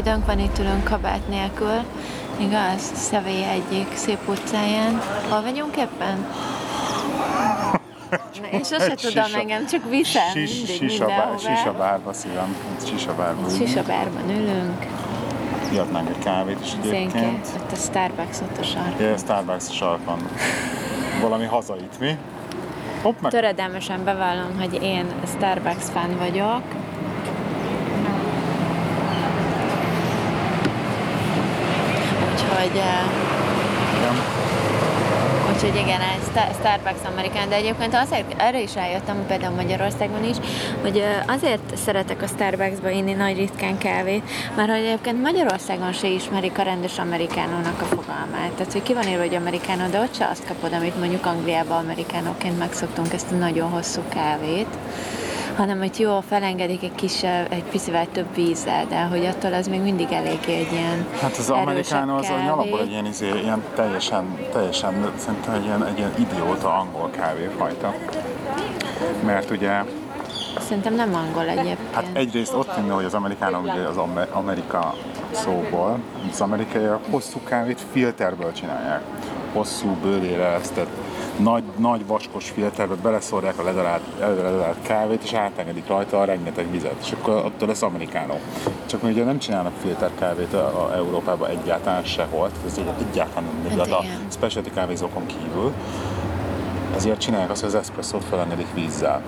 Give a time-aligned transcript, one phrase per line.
[0.00, 1.78] időnk van, itt ülünk kabát nélkül.
[2.36, 2.92] Igaz?
[2.94, 5.00] Szevély egyik szép utcáján.
[5.28, 6.26] Hol vagyunk éppen?
[8.52, 12.56] Én sose tudom, Sisa- engem csak viszem Sis, mindig sisa, bár, sisa bárba szívem.
[12.86, 13.48] Sisa bárba.
[13.48, 14.86] Sisa bárban ülünk.
[15.72, 17.46] Ihatnánk egy kávét is Zénke, egyébként.
[17.62, 19.06] ott a Starbucks ott a sarkon.
[19.06, 20.18] Ja, Starbucks a sarkon.
[21.20, 22.16] Valami hazait, mi?
[23.02, 26.62] Hopp, meg Töredelmesen bevallom, hogy én Starbucks fan vagyok.
[32.60, 33.06] Úgyhogy, igen.
[35.52, 36.00] úgyhogy igen,
[36.58, 40.36] Starbucks amerikán, de egyébként azért erre is rájöttem, például Magyarországon is,
[40.82, 44.22] hogy azért szeretek a Starbucksba inni nagy ritkán kávét,
[44.56, 48.52] mert hogy egyébként Magyarországon se ismerik a rendes amerikánónak a fogalmát.
[48.56, 51.78] Tehát, hogy ki van írva, hogy amerikánó, de ott se azt kapod, amit mondjuk Angliában
[51.78, 54.76] amerikánóként megszoktunk ezt a nagyon hosszú kávét
[55.60, 59.80] hanem hogy jó, felengedik egy kisebb, egy picivel több vízzel, de hogy attól az még
[59.80, 64.38] mindig eléggé egy ilyen Hát az amerikánó az egy alapból egy ilyen, izé, ilyen teljesen,
[64.52, 67.94] teljesen szerintem egy ilyen, egy ilyen idióta angol kávéfajta.
[69.24, 69.82] Mert ugye,
[70.58, 71.78] Szerintem nem angol egyébként.
[71.94, 74.94] hát egyrészt ott tűnne, hogy az amerikánó ugye az Amer- Amerika
[75.30, 75.98] szóból,
[76.30, 79.02] az amerikaiak hosszú kávét filterből csinálják.
[79.52, 80.90] Hosszú, bőlére eresztett,
[81.42, 86.94] nagy, nagy vaskos filterbe beleszórják a ledarált, ledarált kávét, és átengedik rajta a rengeteg vizet,
[87.02, 88.38] és akkor attól lesz amerikánó.
[88.86, 93.78] Csak mi ugye nem csinálnak filterkávét a, a Európában egyáltalán sehol, ez egy- egyáltalán nem
[93.78, 95.72] Hát a specialty kávézókon kívül.
[96.96, 99.22] Ezért csinálják azt, hogy az espresszót felengedik vízzel.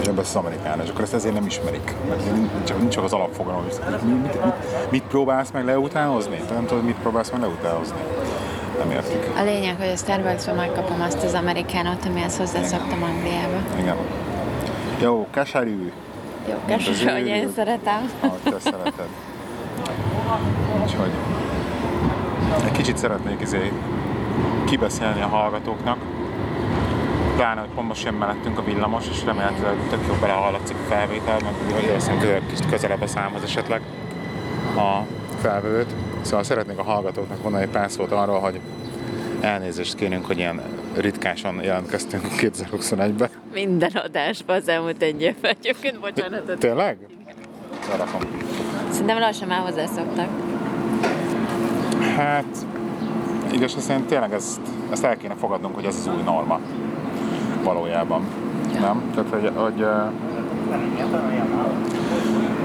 [0.00, 1.94] És ebben az amerikán, és akkor ezt ezért nem ismerik.
[2.08, 6.36] Mert nincs csak, nincs csak az alapfogalom, hogy mit, mit, mit, mit, próbálsz meg leutánozni?
[6.48, 7.96] Te nem tudod, mit próbálsz meg leutánozni.
[8.78, 9.30] Nem értik.
[9.38, 13.58] A lényeg, hogy a Starbucksban megkapom azt az amerikánot, amihez hozzászoktam Angliába.
[13.78, 13.96] Igen.
[15.02, 15.92] Jó, keserű,
[16.48, 18.10] Jó, köszönöm, hogy én szeretem.
[18.20, 19.08] ahogy te szereted.
[20.82, 21.10] Úgyhogy
[22.64, 23.72] egy kicsit szeretnék izé
[24.64, 25.98] kibeszélni a hallgatóknak.
[27.36, 31.36] Pláne, hogy pont most jön mellettünk a villamos, és remélhetőleg tök jó belehallatszik a felvétel,
[31.42, 31.52] meg
[31.86, 33.80] valószínűleg kicsit közelebb a számhoz esetleg
[34.76, 35.06] a
[35.40, 35.94] felvevőt.
[36.22, 38.60] Szóval szeretnék a hallgatóknak mondani egy pár szót arról, hogy
[39.40, 40.60] elnézést kérünk, hogy ilyen
[40.96, 43.28] ritkásan jelentkeztünk 2021-ben.
[43.52, 45.56] Minden adásban az elmúlt egy évben.
[45.60, 46.58] Egyébként bocsánatot.
[46.58, 46.98] Tényleg?
[47.90, 48.20] Lerakom.
[48.90, 50.28] Szerintem lassan már hozzászoktak.
[52.16, 52.66] Hát,
[53.52, 56.60] igaz, szerint tényleg ezt, ezt el kéne fogadnunk, hogy ez az új norma
[57.62, 58.22] valójában.
[58.80, 59.10] Nem?
[59.14, 59.84] Tehát, hogy, hogy,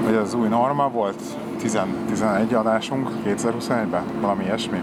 [0.04, 1.20] hogy ez az új norma volt
[1.64, 4.80] 10, 11 adásunk 2021-ben, valami ilyesmi.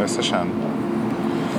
[0.00, 0.50] Összesen,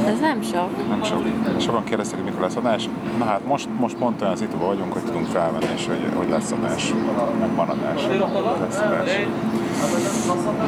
[0.07, 0.87] Ez nem sok.
[0.89, 1.21] nem sok.
[1.57, 2.89] Sokan kérdezték, hogy mikor lesz adás.
[3.17, 6.51] Na hát most, most pont olyan szituban vagyunk, hogy tudunk felvenni, és hogy, hogy lesz
[6.51, 6.93] adás,
[7.39, 8.01] meg van adás,
[8.59, 9.19] lesz adás.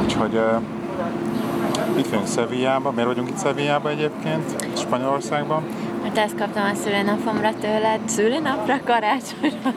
[0.02, 2.90] Úgyhogy uh, itt vagyunk Szevillába.
[2.90, 4.66] Miért vagyunk itt Szevillába egyébként?
[4.76, 5.62] Spanyolországban.
[6.02, 8.00] Mert ezt kaptam a szülinapomra tőled.
[8.04, 9.74] Szülinapra, karácsonyra?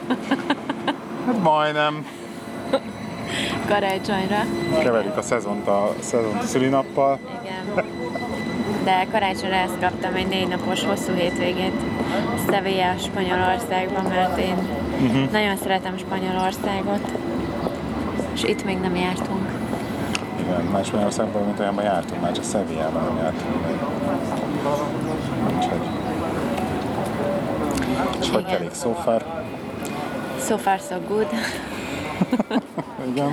[1.26, 2.06] Hát majdnem.
[3.68, 4.44] Karácsonyra.
[4.78, 7.18] Keverjük a szezont a, szezont a szülinappal.
[7.42, 7.84] Igen.
[8.84, 11.80] De karácsonyra ezt kaptam egy négy napos hosszú hétvégét
[12.50, 14.54] Sevilla Spanyolországban, mert én
[15.02, 15.30] uh-huh.
[15.30, 17.12] nagyon szeretem Spanyolországot,
[18.34, 19.48] és itt még nem jártunk.
[20.40, 23.54] Igen, már Spanyolországban, mint olyanban jártunk, már csak Szevillában nem jártunk.
[25.56, 25.88] Úgyhogy...
[28.20, 29.24] És hogy telik so far?
[30.46, 31.26] So far so good.
[33.10, 33.32] Igen.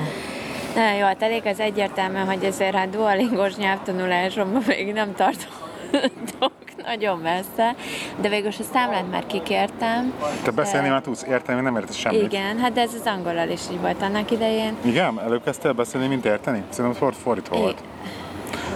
[0.75, 6.51] Nagyon jól telik, az egyértelmű, hogy ezért a dualingos nyelvtanulásomban még nem tartok
[6.85, 7.75] nagyon messze,
[8.21, 10.13] de végül a számlát már kikértem.
[10.43, 12.21] Te beszélni már tudsz, érteni, nem értesz semmit.
[12.21, 14.75] Igen, hát de ez az angolal is így volt annak idején.
[14.81, 15.19] Igen?
[15.19, 16.63] Előbb kezdtél beszélni, mint érteni?
[16.69, 17.75] Szerintem ford, fordítva volt.
[17.75, 17.85] Hát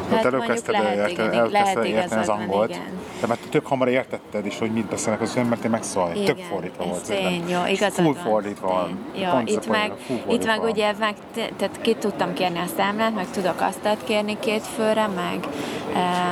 [0.09, 2.69] Hát előbb mondjuk kezdted el lehet, érteni, igen, előbb lehet érteni az igazad van, angolt.
[2.69, 2.81] igen.
[3.21, 6.23] De mert tök hamar értetted is, hogy mit beszélnek az ember, te megszólni.
[6.23, 7.07] Tök Igen, fordítva volt.
[7.07, 8.23] tény, jó, igazad Full van.
[8.23, 8.99] fordítva van.
[9.13, 9.23] Tény.
[9.23, 9.91] Jó, Pont ez a itt meg,
[10.29, 14.67] itt meg ugye meg, tehát ki tudtam kérni a számlát, meg tudok asztalt kérni két
[14.75, 15.47] főre, meg,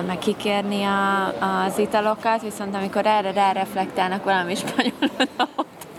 [0.08, 1.28] meg kikérni a,
[1.66, 5.10] az italokat, viszont amikor erre ráreflektálnak valami spanyolul,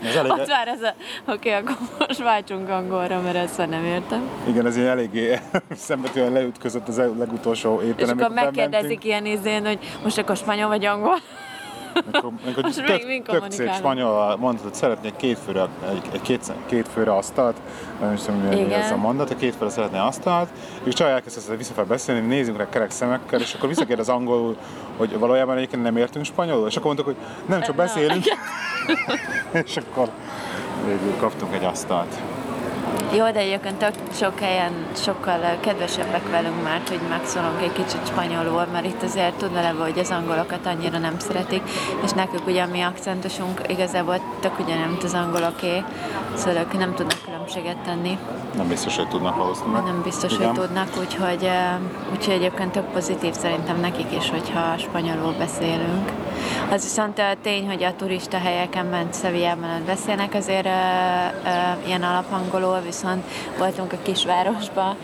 [0.05, 0.93] Ez elég- ott már ez a,
[1.31, 4.29] oké, akkor most váltsunk angolra, mert ezt nem értem.
[4.47, 5.39] Igen, ez ilyen eléggé
[5.75, 10.67] szembetűen leütközött az legutolsó És étterem, akkor amikor megkérdezik ilyen izén, hogy most akkor spanyol
[10.67, 11.19] vagy angol.
[12.03, 15.67] Amikor, amikor Most tök, még tök szép spanyol mondtad, hogy szeretnék két főre,
[16.11, 17.57] egy, két, két főre asztalt,
[18.01, 20.49] nem is tudom, mi ez a mondat, a két főre szeretné asztalt,
[20.83, 24.57] és csak elkezdett vissza fel beszélni, nézzünk rá kerek szemekkel, és akkor visszakérdez az angolul,
[24.97, 28.23] hogy valójában egyébként nem értünk spanyolul, és akkor mondtuk, hogy nem csak beszélünk,
[29.65, 30.09] és akkor
[30.85, 32.15] végül kaptunk egy asztalt.
[33.15, 38.65] Jó, de egyébként tök sok helyen sokkal kedvesebbek velünk már, hogy megszólunk egy kicsit spanyolul,
[38.71, 41.61] mert itt azért tudna leve, hogy az angolokat annyira nem szeretik,
[42.03, 45.83] és nekük ugye a mi akcentusunk igazából tök ugyanolyan, mint az angoloké,
[46.33, 48.17] szóval ők nem tudnak különbséget tenni.
[48.55, 49.83] Nem biztos, hogy tudnak valószínűleg.
[49.83, 50.47] Nem biztos, Igen.
[50.47, 51.49] hogy tudnak, úgyhogy,
[52.11, 56.11] úgyhogy egyébként tök pozitív szerintem nekik is, hogyha spanyolul beszélünk.
[56.71, 60.71] Az viszont a tény, hogy a turista helyeken bent Sevillában ott beszélnek azért uh,
[61.43, 62.03] uh, ilyen
[62.75, 63.23] alapangolul, viszont
[63.57, 64.95] voltunk a kisvárosba,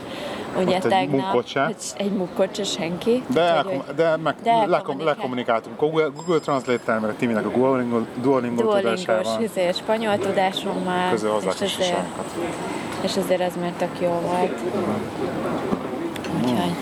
[0.58, 1.46] ugye Ott egy tegnap.
[1.48, 1.64] se.
[1.64, 3.24] hogy Egy mukkot se senki.
[3.28, 7.46] De, Úgyhogy, elkom- hogy de, meg, de lekom- lekommunikáltunk Google, Google Translate-tel, meg a Timinek
[7.46, 9.42] a Duolingo, Duolingo Duolingos, tudásával.
[9.44, 11.98] izé, spanyol tudásommal, Közül hozzák és azért,
[13.02, 14.60] és azért ez már tök jó volt.
[16.42, 16.74] Úgyhogy...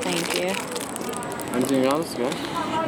[0.00, 0.34] Thank
[1.54, 1.57] you.
[1.70, 2.34] Anything else, guys?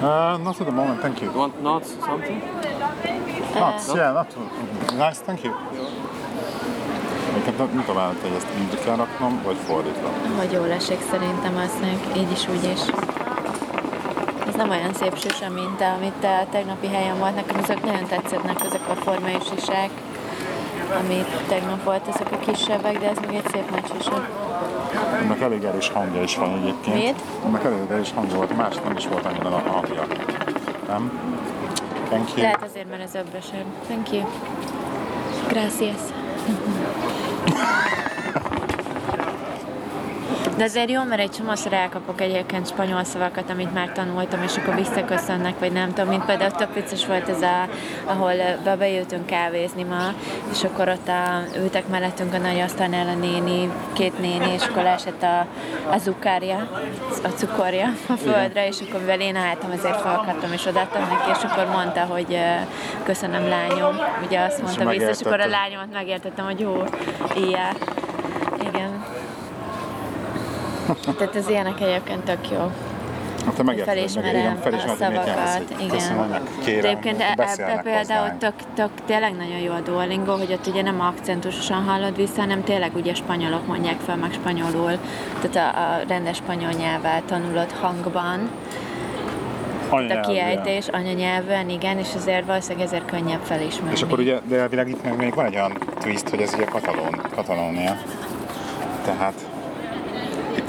[0.02, 1.30] Uh, not at the moment, thank you.
[1.30, 2.40] You want nuts, something?
[2.40, 4.34] Nuts, yeah, not
[4.96, 5.52] Nice, thank you.
[5.52, 5.64] Nem
[7.74, 10.08] nem tudom, hogy ezt így kell raknom, vagy fordítva.
[10.38, 12.80] Hogy jól esik szerintem aznak, így is, úgy is.
[14.48, 17.34] Ez nem olyan szép sisa, mint amit a tegnapi helyen volt.
[17.34, 19.90] Nekem azok nagyon tetszettnek ezek a formai sisák,
[21.00, 24.28] amit tegnap volt, ezek a kisebbek, de ez még egy szép nagy sisa.
[25.22, 26.96] Ennek elég erős hangja is van egyébként.
[26.96, 27.20] Miért?
[27.44, 30.06] Ennek elég erős hangja volt, más nem is volt annyira a hangja.
[30.88, 31.20] Nem?
[32.08, 32.40] Thank you.
[32.40, 33.64] Lehet azért, mert ez öbrösebb.
[33.86, 34.24] Thank you.
[35.48, 36.00] Gracias.
[40.60, 44.74] De azért jó, mert egy csomószor elkapok egyébként spanyol szavakat, amit már tanultam, és akkor
[44.74, 47.68] visszaköszönnek, vagy nem tudom, mint például tök vicces volt ez, a,
[48.04, 48.32] ahol
[48.64, 50.14] be bejöttünk kávézni ma,
[50.50, 54.82] és akkor ott a, ültek mellettünk a nagy asztalnál a néni, két néni, és akkor
[54.82, 55.46] leesett a,
[55.90, 56.68] a zukárja,
[57.22, 61.44] a cukorja a földre, és akkor mivel én álltam, ezért felkaptam, és odaadtam neki, és
[61.50, 62.54] akkor mondta, hogy ö,
[63.04, 63.96] köszönöm lányom,
[64.26, 66.84] ugye azt mondta vissza, és akkor a lányomat megértettem, hogy jó,
[67.36, 67.76] ilyen.
[68.68, 69.19] Igen.
[71.16, 72.70] Tehát az ilyenek egyébként tök jó.
[73.46, 75.88] Hát te megérted, meg, Felismerem igen, a felismered, hogy mit jelent, szavakat, igen.
[75.88, 79.80] Köszönöm, meg De kérem, egyébként e- ebbe beszélnek például tök, tök, tényleg nagyon jó a
[79.80, 84.32] Duolingo, hogy ott ugye nem akcentusosan hallod vissza, hanem tényleg ugye spanyolok mondják fel, meg
[84.32, 84.92] spanyolul,
[85.40, 88.48] tehát a, a rendes spanyol nyelvet tanulod hangban,
[89.90, 90.22] a Anyanyelvűen.
[90.22, 93.92] kiejtés anyanyelven, igen, és azért valószínűleg ezért könnyebb felismerni.
[93.94, 96.64] És akkor ugye, de elvileg itt meg még van egy olyan twist, hogy ez ugye
[96.64, 97.96] katalón, katalónia.
[99.04, 99.34] Tehát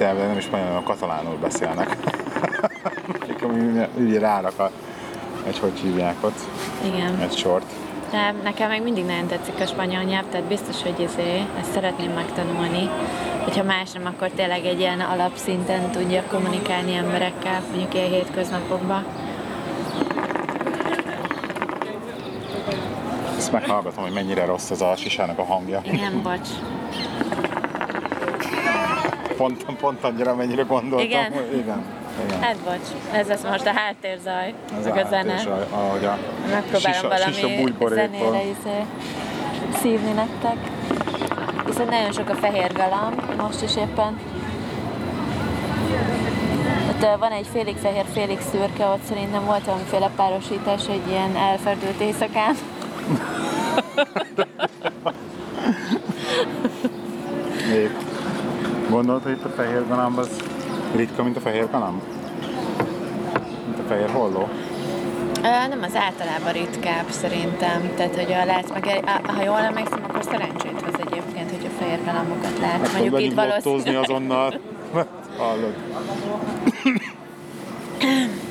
[0.01, 1.97] elvileg nem is spanyolul, katalánul beszélnek.
[3.97, 4.71] Ugye rárak a,
[5.47, 6.39] egy hogy hívják ott,
[6.85, 7.19] Igen.
[7.19, 7.65] egy sort.
[8.11, 12.11] De nekem meg mindig nagyon tetszik a spanyol nyelv, tehát biztos, hogy izé, ezt szeretném
[12.11, 12.89] megtanulni.
[13.43, 19.05] Hogyha más nem, akkor tényleg egy ilyen alapszinten tudja kommunikálni emberekkel, mondjuk ilyen hétköznapokban.
[23.37, 25.81] Ezt meghallgatom, hogy mennyire rossz az a sisának a hangja.
[25.83, 26.49] Igen, bocs.
[29.41, 31.07] Pont, pont annyira, mennyire gondoltam.
[31.07, 31.31] Igen?
[31.53, 31.83] Igen.
[32.25, 32.41] Igen.
[32.41, 35.31] Hát bocs, ez az most a háttérzaj, Ez meg a zene.
[35.31, 36.17] háttérzaj, ahogy a
[36.51, 38.85] Megpróbálom sisa, valami sisa zenére izé
[39.81, 40.57] szívni nektek.
[41.65, 44.19] Viszont nagyon sok a fehér galamb, most is éppen.
[46.89, 51.99] Ott van egy félig fehér, félig szürke, ott szerintem volt valamiféle párosítás egy ilyen elferdült
[51.99, 52.55] éjszakán.
[57.73, 58.00] Épp.
[58.91, 60.29] Gondolod, hogy itt a fehér galamb az
[60.95, 62.01] ritka, mint a fehér galamb?
[63.65, 64.47] Mint a fehér holló?
[65.43, 67.91] Ö, Nem, az általában ritkább szerintem.
[67.95, 71.79] Tehát, hogy a látsz meg, á, ha jól emlékszem, akkor szerencsét hoz egyébként, hogy a
[71.79, 72.93] fehér galambokat látsz.
[72.93, 74.03] Meg Mondjuk itt valószínűleg.
[74.03, 74.59] azonnal.
[75.37, 75.73] Hallod.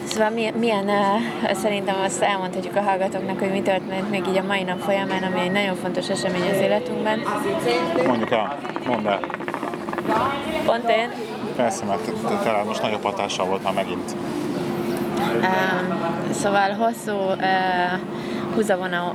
[0.04, 4.42] Szóval milyen, milyen uh, szerintem azt elmondhatjuk a hallgatóknak, hogy mi történt még így a
[4.42, 7.20] mai nap folyamán, ami egy nagyon fontos esemény az életünkben.
[8.06, 9.20] Mondjuk el, mondd el.
[10.64, 11.10] Pont én.
[11.56, 12.10] Persze, mert
[12.42, 14.14] talán most nagyobb hatással volt már megint.
[15.20, 17.44] Um, szóval hosszú uh,
[18.54, 19.14] húzavona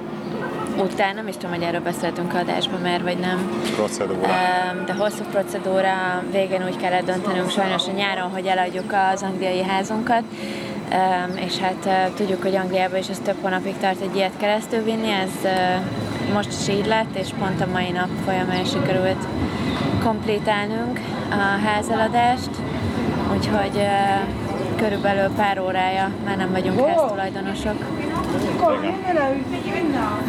[0.77, 4.27] után, nem is tudom, hogy erről beszéltünk adásban, mert vagy nem, Procedúra.
[4.27, 9.63] Um, de hosszú procedúra végén úgy kellett döntenünk sajnos a nyáron, hogy eladjuk az angliai
[9.63, 10.23] házunkat,
[10.91, 14.83] um, és hát uh, tudjuk, hogy Angliában is ez több hónapig tart egy ilyet keresztül
[14.83, 15.51] vinni, ez uh,
[16.33, 19.27] most is így lett, és pont a mai nap folyamán sikerült
[20.03, 22.49] komplétálnunk a házeladást,
[23.33, 23.87] úgyhogy
[24.77, 27.75] körülbelül pár órája már nem vagyunk háztulajdonosok.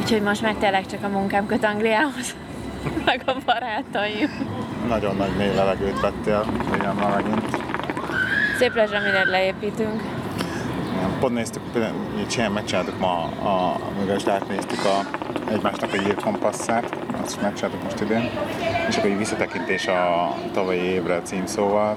[0.01, 2.35] Úgyhogy most már tényleg csak a munkám köt Angliához,
[3.07, 4.29] meg a barátaim.
[4.89, 7.57] Nagyon nagy mély levegőt vettél, igen, ma megint.
[8.59, 10.03] Szép lesz, amire leépítünk.
[11.21, 17.43] Pont néztük, például, megcsináltuk ma, a, amikor is átnéztük a, egymásnak a írkompasszát, azt is
[17.43, 18.31] megcsináltuk most idén,
[18.89, 21.97] és akkor egy visszatekintés a tavalyi évre címszóval.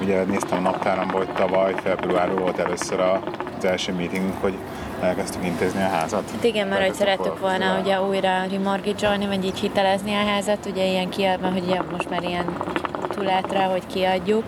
[0.00, 3.22] Ugye néztem a naptáramból, hogy tavaly februárban volt először a,
[3.58, 4.54] az első meetingünk, hogy
[5.00, 6.30] elkezdtük intézni a házat.
[6.30, 10.86] Hát igen, mert hogy szerettük volna ugye újra remortgage vagy így hitelezni a házat, ugye
[10.86, 12.56] ilyen kiadva, hogy ugye most már ilyen
[13.08, 14.44] túlátra, hogy kiadjuk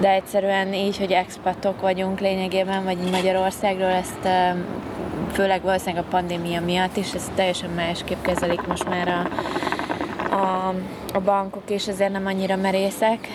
[0.00, 4.28] de egyszerűen így, hogy expatok vagyunk lényegében, vagy Magyarországról, ezt
[5.36, 9.28] főleg valószínűleg a pandémia miatt is, ezt teljesen másképp kezelik most már a,
[10.34, 10.74] a,
[11.12, 13.28] a bankok, és ezért nem annyira merészek,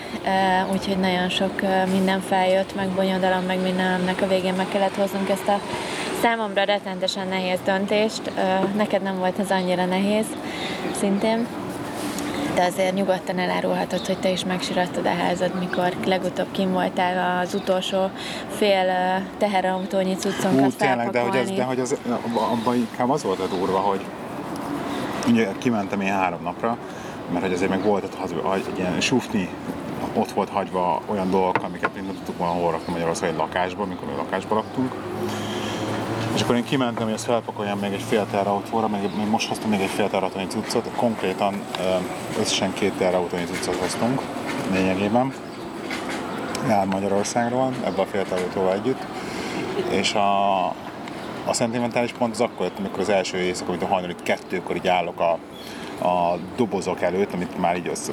[0.72, 5.48] úgyhogy nagyon sok minden feljött, meg bonyodalom, meg mindennek a végén meg kellett hoznunk ezt
[5.48, 5.60] a
[6.22, 8.31] számomra rettentesen nehéz döntést.
[8.75, 10.25] Neked nem volt ez annyira nehéz,
[11.00, 11.48] szintén
[12.55, 17.53] de azért nyugodtan elárulhatod, hogy te is megsirattad a házad, mikor legutóbb kim voltál az
[17.53, 18.10] utolsó
[18.50, 18.86] fél
[19.38, 21.98] teherautónyi cuccunkat Hú, tényleg, de hogy, ez, de hogy az,
[22.34, 24.01] abban inkább az volt a durva, hogy
[25.27, 26.77] ugye kimentem én három napra,
[27.31, 29.50] mert hogy azért meg volt ott egy ilyen sufni,
[30.13, 33.88] ott volt hagyva olyan dolgok, amiket még nem tudtuk volna hol rakni Magyarországon egy lakásban,
[33.88, 34.93] mikor mi lakásban laktunk.
[36.35, 39.69] És akkor én kimentem, hogy ezt felpakoljam még egy fél terautóra, meg még most hoztam
[39.69, 41.53] még egy fél terautónyi cuccot, konkrétan
[42.39, 44.21] összesen két terautónyi cuccot hoztunk
[44.71, 45.33] lényegében.
[46.67, 49.05] Jár Magyarországról, ebben a fél terautóval együtt.
[49.89, 50.65] És a,
[51.45, 54.88] a szentimentális pont az akkor jött, amikor az első éjszaka, amit a hajnali kettőkor így
[54.88, 55.31] állok a,
[56.07, 58.11] a dobozok előtt, amit már így össze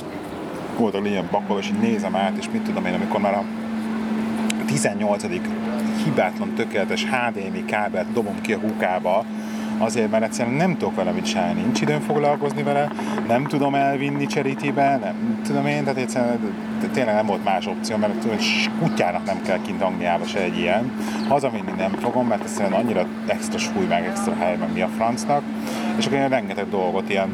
[0.78, 3.44] voltak lényeg bakol, és így nézem át, és mit tudom én, amikor már a
[4.66, 5.22] 18.
[6.04, 9.24] hibátlan, tökéletes HDMI kábelt dobom ki a hukába,
[9.78, 12.90] azért, mert egyszerűen nem tudok vele mit csinálni, nincs időm foglalkozni vele,
[13.26, 16.38] nem tudom elvinni cserítibe, nem tudom én, tehát egyszerűen
[16.92, 18.26] tényleg nem volt más opció, mert
[18.78, 20.92] kutyának nem kell kint Angliába se egy ilyen.
[21.28, 25.42] Hazavinni nem fogom, mert egyszerűen annyira extra súly, meg extra hely, meg mi a francnak,
[25.98, 27.28] és akkor én rengeteg dolgot ilyen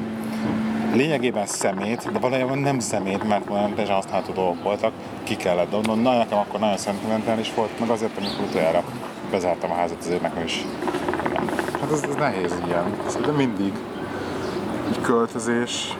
[0.94, 6.00] lényegében szemét, de valójában nem szemét, mert olyan teljesen használható dolgok voltak, ki kellett dobnom.
[6.00, 8.82] Na, nekem akkor nagyon szentimentális volt, meg azért, amikor utoljára
[9.30, 10.64] bezártam a házat, azért nekem is.
[11.80, 12.84] Hát ez, ez nehéz ilyen,
[13.26, 13.72] de mindig.
[14.90, 15.96] Egy költözés,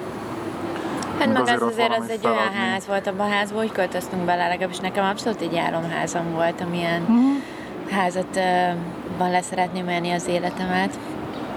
[1.18, 2.56] Hát meg azért az azért az egy olyan feladni.
[2.58, 7.02] ház volt abban a házban, hogy költöztünk bele, legalábbis nekem abszolút egy álomházam volt, amilyen
[7.02, 7.18] Mhm.
[7.90, 8.40] házat ö,
[9.18, 10.98] van le szeretném élni az életemet.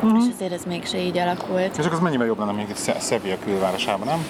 [0.01, 0.15] Mhm.
[0.15, 1.77] És azért ez mégse így alakult.
[1.77, 4.25] És akkor az mennyivel jobb lenne még egy Sevilla külvárosában, nem?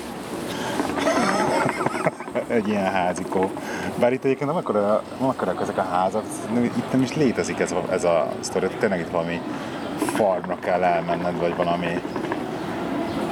[2.58, 3.52] egy ilyen házikó.
[4.00, 7.60] Bár itt egyébként nem akkora, nem akkorák ezek a házak, nem, itt nem is létezik
[7.60, 9.42] ez a, ez a sztori, tényleg itt valami
[9.98, 12.02] farmra kell elmenned, vagy valami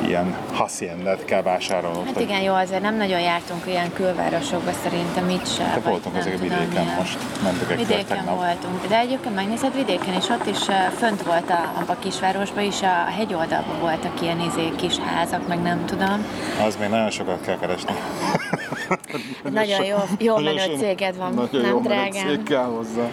[0.07, 2.05] ilyen haciendet kell vásárolnod.
[2.05, 5.63] Hát igen, jó, azért nem nagyon jártunk ilyen külvárosokba szerintem itt se.
[5.63, 6.95] De vagy voltunk tudom, vidéken milyen.
[6.97, 8.35] most, mentük egy Vidéken tegnap.
[8.35, 10.59] voltunk, de egyébként megnézed vidéken, és ott is
[10.97, 15.85] fönt volt a, a kisvárosban is, a hegyoldalban voltak ilyen izé, kis házak, meg nem
[15.85, 16.25] tudom.
[16.65, 17.93] Az még nagyon sokat kell keresni.
[19.51, 22.27] Nagyon jó, jó menő céged van, Nagyon nem jó drágám?
[22.27, 23.07] cég kell hozzá.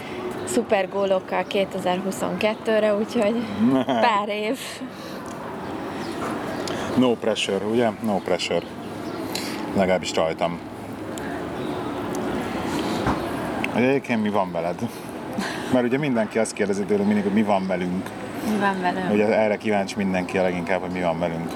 [0.44, 3.34] Szuper gólokkal 2022-re, úgyhogy
[3.86, 4.58] pár év.
[6.96, 7.90] No pressure, ugye?
[8.02, 8.66] No pressure.
[9.76, 10.58] Legalábbis rajtam.
[13.74, 14.88] Egyébként mi van veled?
[15.72, 18.08] Mert ugye mindenki azt kérdezi tőlünk mindig, hogy mi van velünk.
[18.50, 19.12] Mi van velünk?
[19.12, 21.50] Ugye erre kíváncsi mindenki a leginkább, hogy mi van velünk.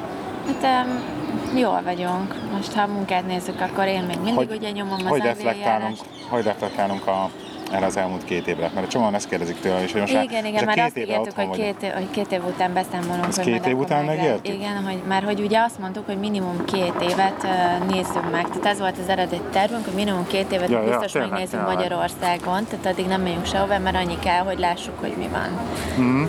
[0.61, 2.35] Hát um, jól vagyunk.
[2.53, 5.97] Most ha a munkát nézzük, akkor én még mindig ugye nyomom az hogy reflektálunk,
[6.29, 7.31] hogy reflektálunk a,
[7.73, 8.71] erre az elmúlt két évre?
[8.75, 11.35] Mert csomóan ezt kérdezik tőlem is, hogy most Igen, most igen, már két azt ígértük,
[11.37, 14.55] hogy két, hogy két év után beszámolunk, hogy két év után meg- megértük?
[14.55, 17.47] Igen, hogy már hogy ugye azt mondtuk, hogy minimum két évet
[17.89, 18.49] nézzünk meg.
[18.49, 21.67] Tehát ez volt az eredeti tervünk, hogy minimum két évet Ja, ja, biztos tényleg, megnézzünk.
[21.67, 25.59] Magyarországon, tehát addig nem megyünk sehova, mert annyi kell, hogy lássuk, hogy mi van.
[25.97, 26.25] Mhm.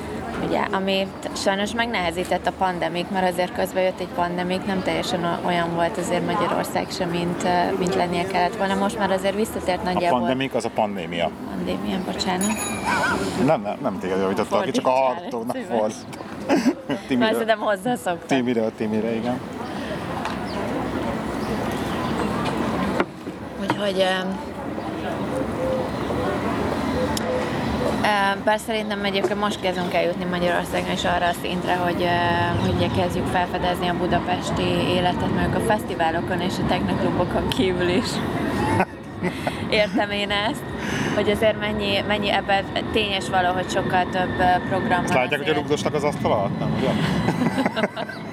[0.45, 5.39] Ugye, ami t- sajnos megnehezített a pandemik, mert azért közben jött egy pandemik, nem teljesen
[5.45, 7.43] olyan volt azért Magyarország sem, mint,
[7.79, 8.75] mint lennie kellett volna.
[8.75, 10.19] Most már azért visszatért A nagyjából.
[10.19, 11.29] pandemik az a pandémia.
[11.49, 12.47] Pandémia, bocsánat.
[13.45, 15.93] Nem, nem, nem téged javítottak ki, csak a hallgatóknak volt.
[16.47, 18.37] Már Timiről, szerintem hozzászoktam.
[18.37, 19.39] Timiről, Timire, igen.
[23.61, 24.05] Úgyhogy
[28.43, 32.07] bár szerintem egyébként most kezdünk eljutni Magyarországon is arra a szintre, hogy,
[32.65, 38.07] hogy kezdjük felfedezni a budapesti életet, meg a fesztiválokon és a technoklubokon kívül is.
[39.69, 40.63] Értem én ezt,
[41.15, 44.35] hogy azért mennyi, mennyi ebben tényes valahogy sokkal több
[44.69, 45.55] program van látják, hogy a azért.
[45.57, 46.89] rugdosnak az asztal alatt, nem ugye?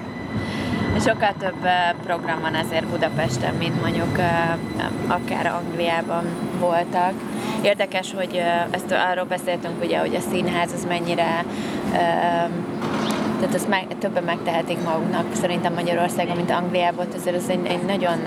[1.05, 1.67] Sokkal több
[2.05, 4.17] program van azért Budapesten, mint mondjuk
[5.07, 6.25] akár Angliában
[6.59, 7.13] voltak.
[7.61, 11.45] Érdekes, hogy ezt arról beszéltünk ugye, hogy a színház az mennyire
[13.39, 18.17] tehát ezt meg, többen megtehetik maguknak szerintem Magyarországon, mint Angliában, azért ez egy, egy nagyon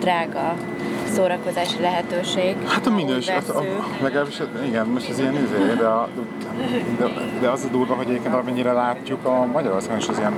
[0.00, 0.54] drága
[1.12, 2.56] szórakozási lehetőség.
[2.66, 3.62] Hát a ha minős, úgy hát a,
[4.02, 6.08] legalábbis igen, most ez ilyen izé, de, a,
[6.98, 7.06] de,
[7.40, 10.34] de, az a durva, hogy egyébként amennyire látjuk a Magyarországon is az ilyen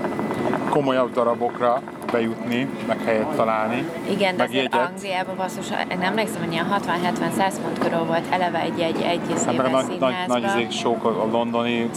[0.72, 3.88] komolyabb darabokra bejutni, meg helyet találni.
[4.10, 4.74] Igen, de azért.
[4.74, 9.56] Angliában basszus, én emlékszem, hogy ilyen 60-70-100 font körül volt eleve egy egy egy Hát
[9.56, 11.90] meg a nagy, nagy, nagy izék sok, a londoni,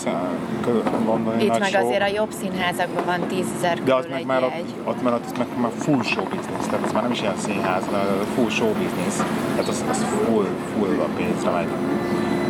[1.06, 1.86] londoni Itt nagy meg show.
[1.86, 4.52] azért a jobb színházakban van 10 ezer De az meg már, ott,
[4.84, 7.84] ott, már, ott meg már full show business, tehát ez már nem is ilyen színház,
[7.84, 9.16] ez full show business,
[9.52, 11.68] tehát az, az full, full a pénzre megy.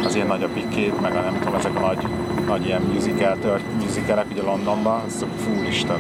[0.06, 2.08] Az ilyen nagy a pikét, meg a nem tudom, ezek a nagy,
[2.48, 3.64] nagy ilyen musical, tört,
[3.96, 6.00] musicalek ugye Londonban, ez full isten.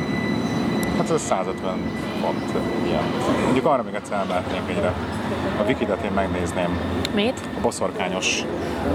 [0.97, 1.77] Hát ez 150
[2.21, 2.53] font
[2.85, 3.03] ilyen.
[3.43, 4.93] Mondjuk arra még egyszer elmehetnénk egyre.
[5.59, 6.79] A Wikidet én megnézném.
[7.13, 7.39] Mit?
[7.57, 8.43] A boszorkányos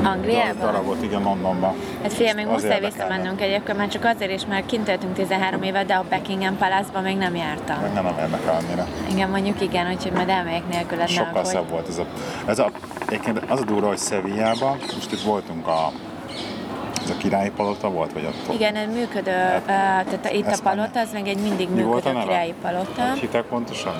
[0.02, 0.56] Angliában?
[0.58, 1.74] darabot, igen, Londonban.
[2.02, 5.84] Hát figyelj, még muszáj visszamennünk egyébként, már csak azért is, mert kint éltünk 13 éve,
[5.84, 7.80] de a Buckingham Palace-ban még nem jártam.
[7.80, 8.86] Meg nem érdekel annyira.
[9.12, 12.06] Igen, mondjuk igen, úgyhogy majd elmegyek nélküled Sokkal szebb volt ez a...
[12.46, 12.70] Ez a
[13.06, 15.92] egyébként az a durva, hogy Sevillában, most itt voltunk a...
[17.10, 18.54] A királyi palota volt, vagy ott?
[18.54, 22.22] Igen, egy működő, uh, tehát itt a palota, az meg egy mindig a működő neve?
[22.24, 23.94] királyi palota, Hogy hitek pontosan?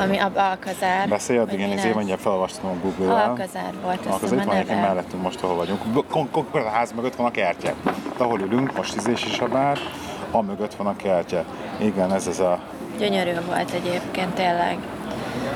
[0.00, 1.08] ami a Alcazár.
[1.08, 1.94] Beszélj addig, én mi lesz?
[1.94, 3.28] mondja, felolvastam a Google-vel.
[3.28, 5.80] Alcazár volt, hiszem itt a van egyébként mellettünk most, ahol vagyunk.
[6.10, 7.74] Kon- Konkrétan a ház mögött van a kertje.
[8.18, 9.78] De ahol ülünk, most izés is a bár,
[10.30, 11.44] a mögött van a kertje.
[11.78, 12.58] Igen, ez az a...
[12.98, 14.78] Gyönyörű volt egyébként tényleg.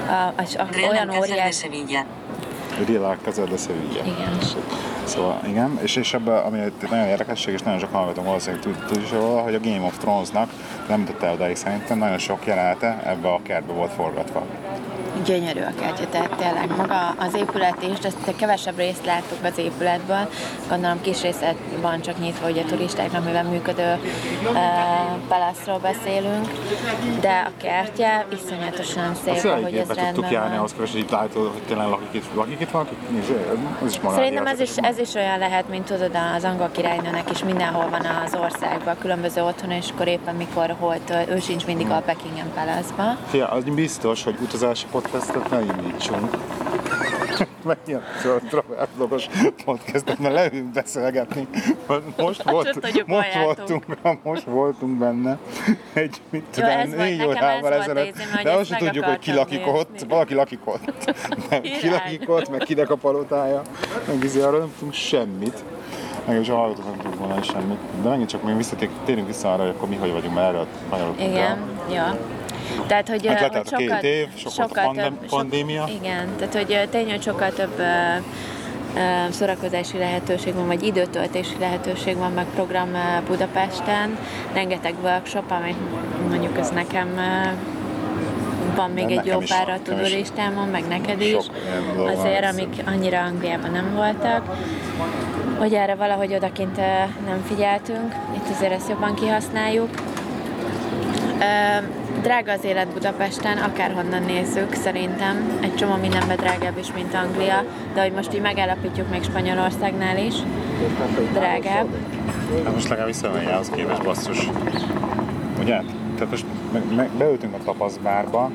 [0.09, 1.57] A, a, a, olyan óriás...
[1.57, 2.05] Sevilla.
[2.87, 4.01] Real Alcázar de Sevilla.
[4.05, 4.39] Igen.
[5.11, 8.85] Szóval igen, és, és ebben, ami egy nagyon érdekesség, és nagyon sok hallgatónk valószínűleg tud,
[8.87, 10.51] tud is róla, hogy a Game of Thrones-nak
[10.91, 14.47] nem jutott el odáig szerintem, nagyon sok jelenete ebbe a kertbe volt forgatva.
[15.25, 19.59] Gyönyörű a kertje, tehát tényleg maga az épület is, de ezt kevesebb részt láttuk az
[19.59, 20.29] épületből.
[20.69, 23.99] Gondolom kis része van csak nyitva ugye turistáknak, mivel működő
[24.45, 24.59] uh,
[25.29, 26.49] palaszról beszélünk,
[27.21, 30.59] de a kertje iszonyatosan szép, Azt ahogy ez rendben járni van.
[30.59, 32.97] ahhoz képest, hogy itt látod, hogy tényleg lakik itt, lakik itt valaki?
[33.11, 33.31] Nézd,
[33.85, 37.45] ez is Szerintem ez is, ez is olyan lehet, mint tudod, az angol királynőnek is
[37.45, 42.03] mindenhol van az országban, különböző otthon, és akkor éppen mikor tölt, ő sincs mindig a
[42.07, 43.17] Buckingham Palace-ba.
[43.27, 46.31] Fia, az biztos, hogy utazási podcastot ne indítsunk.
[47.65, 48.03] Meg ilyen
[48.49, 49.29] travelblogos
[49.65, 51.49] podcastet, mert leülünk beszélgetni.
[52.17, 53.85] Most, volt, most, voltunk,
[54.23, 55.39] most voltunk benne
[55.93, 58.17] egy, mit Jó, tudom, ez volt, négy ez órával volt ezelőtt.
[58.43, 59.91] De azt tudjuk, hogy ki lakik ott.
[59.93, 60.09] nézni.
[60.09, 61.15] Valaki lakik ott.
[61.51, 63.63] Nem, ki lakik ott, meg kinek a palotája.
[64.07, 65.65] Meg izé, arról nem tudunk semmit.
[66.31, 67.79] Meg is a hallgatók nem tudunk volna semmit.
[68.03, 71.21] De megint csak még visszatérünk vissza arra, hogy akkor mi hogy vagyunk, erre a magyarok
[71.21, 71.59] Igen,
[71.93, 72.19] ja.
[72.87, 75.85] Tehát, hogy, Hát hogy a két év, sok volt a pandem- pandémia.
[76.01, 77.83] igen, tehát, hogy hogy sokkal több
[79.31, 82.89] szórakozási lehetőség van, vagy időtöltési lehetőség van, meg program
[83.27, 84.19] Budapesten.
[84.53, 85.77] Rengeteg workshop, amit
[86.29, 87.09] mondjuk ez nekem
[88.77, 90.09] van még De egy nekem jó pár a nekem is.
[90.09, 91.31] tudulistámon, meg neked is.
[91.31, 91.45] Sok
[92.17, 94.57] Azért, amik annyira Angliában nem voltak
[95.61, 96.77] hogy erre valahogy odakint
[97.27, 99.89] nem figyeltünk, itt azért ezt jobban kihasználjuk.
[102.23, 105.59] Drága az élet Budapesten, akárhonnan nézzük, szerintem.
[105.61, 110.35] Egy csomó mindenben drágább is, mint Anglia, de hogy most így megállapítjuk még Spanyolországnál is,
[111.33, 111.87] drágább.
[112.65, 114.49] Hát most legalább visszamenni ahhoz képest basszus.
[115.61, 115.81] Ugye?
[116.15, 118.51] Tehát most meg, meg, beültünk a tapaszbárba.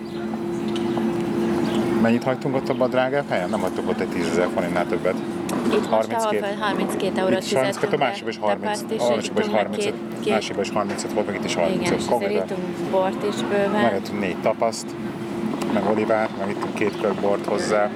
[2.02, 3.50] Mennyit hagytunk ott abban a drágább helyen?
[3.50, 5.16] Nem hagytuk ott egy 10 ezer forintnál többet.
[5.74, 6.38] Itt most, ahol 32.
[6.38, 9.48] föl 32 eurót Itt 32, fizettünk, a másikban is 30, tapaszt is, a másikban is
[9.48, 11.82] ittunk meg 35, két, két, másikban is 35 volt, meg itt is 35.
[11.82, 13.82] igen, és azért Konkrétan ittunk bort is bőven.
[13.82, 14.86] megettünk négy tapaszt,
[15.74, 17.90] meg olivát, meg ittünk két kör bort hozzá.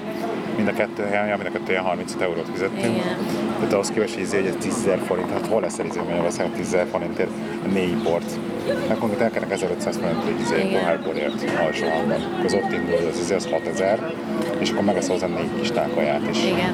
[0.55, 2.95] Mind a kettő helyen, mind a kettő helyen 35 eurót fizettünk.
[2.95, 3.17] Igen.
[3.55, 5.99] Tehát ahhoz képest, hogy izé, hogy ez 10 000 forint, hát hol lesz ez izé
[5.99, 7.29] Magyarországon 10 000 forintért
[7.73, 8.39] négy bort?
[8.87, 10.79] Hát konkrétan elkenek 1500 forint egy izé, Igen.
[10.79, 11.85] pohár borért alsó.
[11.85, 14.13] Akkor az ott indul, az izé, az 6000,
[14.57, 16.43] és akkor megeszel hozzá négy kis kaját is.
[16.45, 16.73] Igen.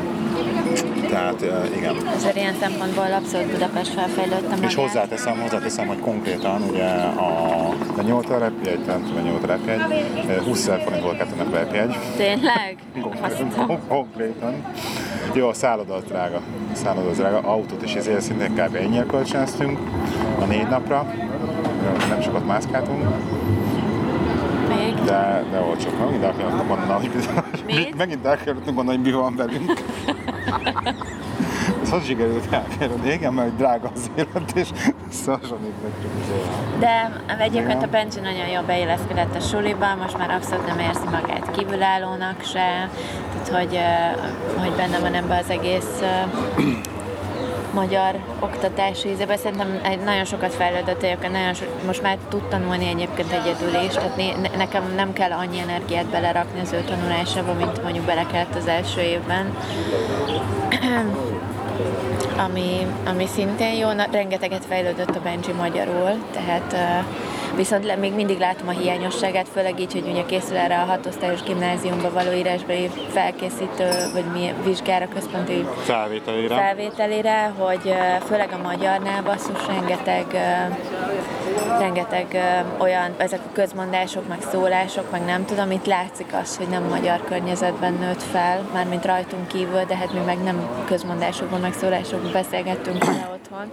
[1.10, 1.96] Tehát igen.
[2.16, 4.70] Ezért ilyen szempontból abszolút Budapest felfejlődte magát.
[4.70, 9.80] És hozzáteszem, hozzáteszem, hogy konkrétan ugye a, a 8 repjegy, nem tudom, a 8 repjegy,
[10.28, 11.98] eh, 20 ezer forint volt kettőnek repjegy.
[12.18, 12.78] Tényleg?
[13.88, 14.54] Konkrétan.
[15.34, 16.42] Jó, a szálloda az drága.
[16.72, 17.40] A szálloda az drága.
[17.40, 18.76] Autót is ezért szintén kb.
[18.76, 19.80] ennyire kölcsönöztünk
[20.40, 21.14] a négy napra.
[22.10, 23.04] Nem sokat mászkáltunk,
[24.68, 24.94] Még?
[24.94, 26.00] de, de olcsók.
[26.00, 27.30] Megint el kellett mondani, hogy
[27.66, 27.96] Mit?
[27.98, 29.84] megint el kellett mondani, hogy mi van velünk.
[31.90, 33.12] Hogy sikerült elkerülni?
[33.12, 34.68] Igen, mert drága az élet, és
[35.10, 35.74] szarsonik.
[36.80, 41.52] De egyébként a Benji nagyon jól beilleszkedett a suliba, most már abszolút nem érzi magát
[41.52, 42.90] kívülállónak se,
[43.44, 43.80] tehát hogy,
[44.64, 46.02] hogy benne van ebbe az egész
[47.76, 49.38] magyar oktatási ízében.
[49.38, 54.16] Szerintem nagyon sokat fejlődött egyébként, nagyon so, most már tud tanulni egyébként egyedül is, tehát
[54.16, 58.68] ne- nekem nem kell annyi energiát belerakni az ő tanulásába, mint mondjuk bele kellett az
[58.68, 59.54] első évben
[62.38, 67.06] ami, ami szintén jó, rengeteget fejlődött a Benji magyarul, tehát uh,
[67.56, 71.44] viszont le, még mindig látom a hiányosságát, főleg így, hogy ugye készül erre a hatosztályos
[71.44, 76.56] gimnáziumba való írásbeli felkészítő, vagy mi vizsgára központi Felvételére.
[76.56, 77.94] felvételére, hogy
[78.28, 80.26] főleg a magyarnál basszus rengeteg,
[81.80, 82.38] rengeteg
[82.78, 87.24] olyan, ezek a közmondások, meg szólások, meg nem tudom, itt látszik az, hogy nem magyar
[87.24, 93.06] környezetben nőtt fel, mármint rajtunk kívül, de hát mi meg nem közmondásokban, meg szólásokban beszélgettünk
[93.06, 93.72] vele otthon,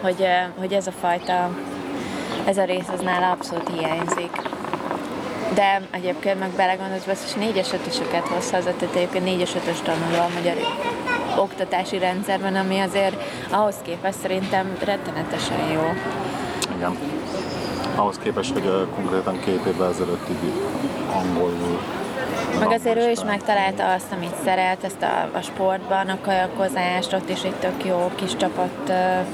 [0.00, 0.26] hogy,
[0.58, 1.50] hogy ez a fajta,
[2.44, 4.30] ez a rész az nála abszolút hiányzik.
[5.54, 10.30] De egyébként meg belegondolsz, basszus négyes ötösöket hoz haza, tehát egyébként négyes ötös tanuló a
[10.34, 10.56] magyar
[11.38, 13.16] oktatási rendszerben, ami azért
[13.50, 15.82] ahhoz képest szerintem rettenetesen jó.
[16.76, 16.98] Igen.
[17.96, 20.36] Ahhoz képest, hogy konkrétan két évvel ezelőttig
[21.12, 21.80] angolul
[22.58, 27.28] Meg azért ő is megtalálta azt, amit szeret, ezt a, a sportban, a kajakozást, ott
[27.28, 29.24] is egy tök jó kis csapattal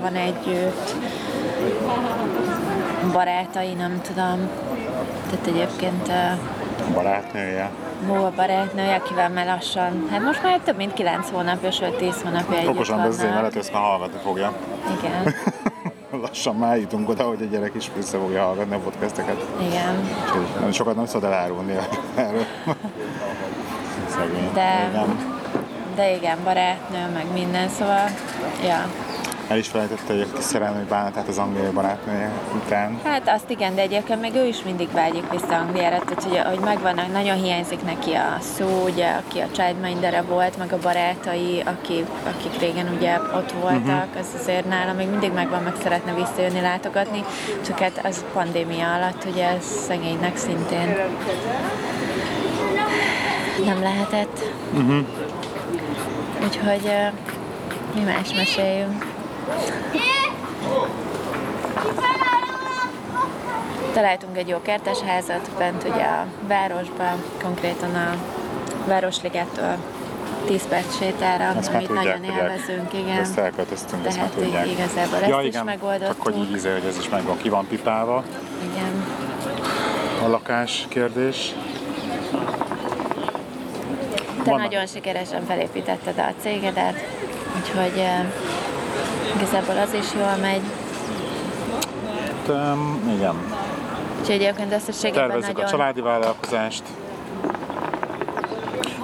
[0.00, 0.94] van együtt.
[3.12, 4.48] Barátai, nem tudom.
[5.30, 6.10] Tehát egyébként
[6.94, 7.70] barátnője.
[8.06, 12.22] Hú, a barátnő, akivel már lassan, hát most már több mint 9 hónapja, sőt 10
[12.22, 14.52] hónapja együtt Okosan beszél, mert ezt már hallgatni fogja.
[14.98, 15.34] Igen,
[16.22, 19.44] Lassan már jutunk oda, hogy a gyerek is vissza fogja hallgatni a podcasteket.
[19.60, 20.08] igen.
[20.56, 21.76] Úgyhogy sokat nem szabad elárulni
[22.14, 22.44] erről.
[24.08, 24.50] Szegény.
[24.54, 25.16] De, Igen.
[25.94, 28.08] de igen, barátnő, meg minden, szóval,
[28.64, 28.86] ja.
[29.48, 33.00] El is felejtette egy kis szerelmi bánatát az angliai barátnője után.
[33.04, 36.64] Hát azt igen, de egyébként meg ő is mindig vágyik vissza Angliára, tehát hogy, hogy
[36.64, 42.04] megvannak, nagyon hiányzik neki a szó, ugye, aki a Childmindere volt, meg a barátai, aki,
[42.24, 44.18] akik régen ugye ott voltak, uh-huh.
[44.18, 47.24] az azért nála még mindig megvan, meg szeretne visszajönni, látogatni,
[47.66, 50.96] csak hát az pandémia alatt ugye ez szegénynek szintén
[53.64, 54.40] nem lehetett.
[54.72, 55.06] Uh-huh.
[56.44, 56.92] Úgyhogy
[57.94, 59.13] mi más meséljünk.
[63.94, 68.14] Találtunk egy jó kertesházat bent ugye a városban, konkrétan a
[68.86, 69.76] Városligettől
[70.46, 73.18] 10 perc sétára, már amit tudják, nagyon élvezünk, igen.
[73.18, 74.66] Ezt elköltöztünk, ezt már Tehát tudják.
[74.70, 75.64] igazából ezt ja, is igen.
[75.64, 76.14] megoldottuk.
[76.14, 78.24] Csak hogy így izé, hogy ez is megvan, ki van pipálva.
[78.72, 79.04] Igen.
[80.24, 81.54] A lakás kérdés.
[84.44, 86.94] Te Vannak- nagyon sikeresen felépítetted a cégedet,
[87.56, 88.24] úgyhogy uh,
[89.36, 90.62] igazából az is jól megy.
[92.48, 93.34] Um, igen.
[94.20, 95.64] Úgyhogy egyébként összességében Tervezzük nagyon...
[95.64, 96.82] a családi vállalkozást.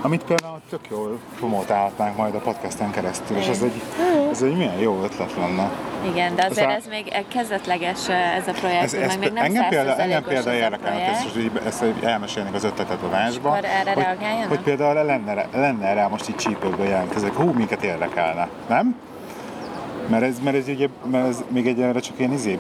[0.03, 3.83] Amit például tök jól promotálhatnánk majd a podcasten keresztül, és ez egy,
[4.31, 5.71] ez egy milyen jó ötlet lenne.
[6.11, 9.45] Igen, de azért Ez ez még kezdetleges ez a projekt, Ez, ez, meg még nem
[9.45, 13.03] engem például, engem százszerzalékos például ez a érdekelne, ezt, most így, ezt elmesélnék az ötletet
[13.03, 13.49] a vásba.
[13.49, 18.49] akkor erre hogy, hogy például lenne, lenne rá most így csípőkből jelentkezek, hú, minket érdekelne,
[18.69, 18.97] nem?
[20.11, 22.59] Mert ez, mert ez, ugye, mert ez még egyelőre csak ilyen izé,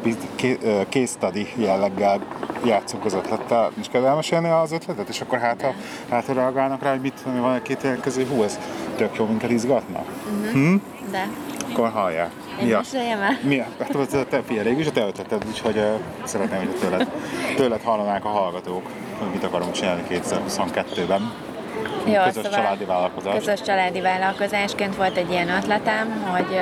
[0.88, 2.20] case study jelleggel
[2.64, 3.70] játszunk az ötlettel.
[3.80, 5.74] És kell elmesélni az ötletet, és akkor hát, ha,
[6.10, 8.58] hát ha reagálnak rá, hogy mit van egy két jelentkező, hú, ez
[8.96, 10.04] tök jó minket izgatna.
[11.10, 11.28] De
[11.70, 12.30] Akkor hallják.
[12.60, 13.38] én Mi a, meséljem el?
[13.42, 15.84] mi a, hát te, figyelj, végül is a te ötleted, úgyhogy uh,
[16.24, 17.10] szeretném, hogy tőled,
[17.56, 18.82] tőled hallanák a hallgatók,
[19.18, 21.49] hogy mit akarunk csinálni 2022-ben.
[22.04, 23.34] Jó, közös szóval családi vállalkozás.
[23.34, 26.60] Közös családi vállalkozásként volt egy ilyen ötletem, hogy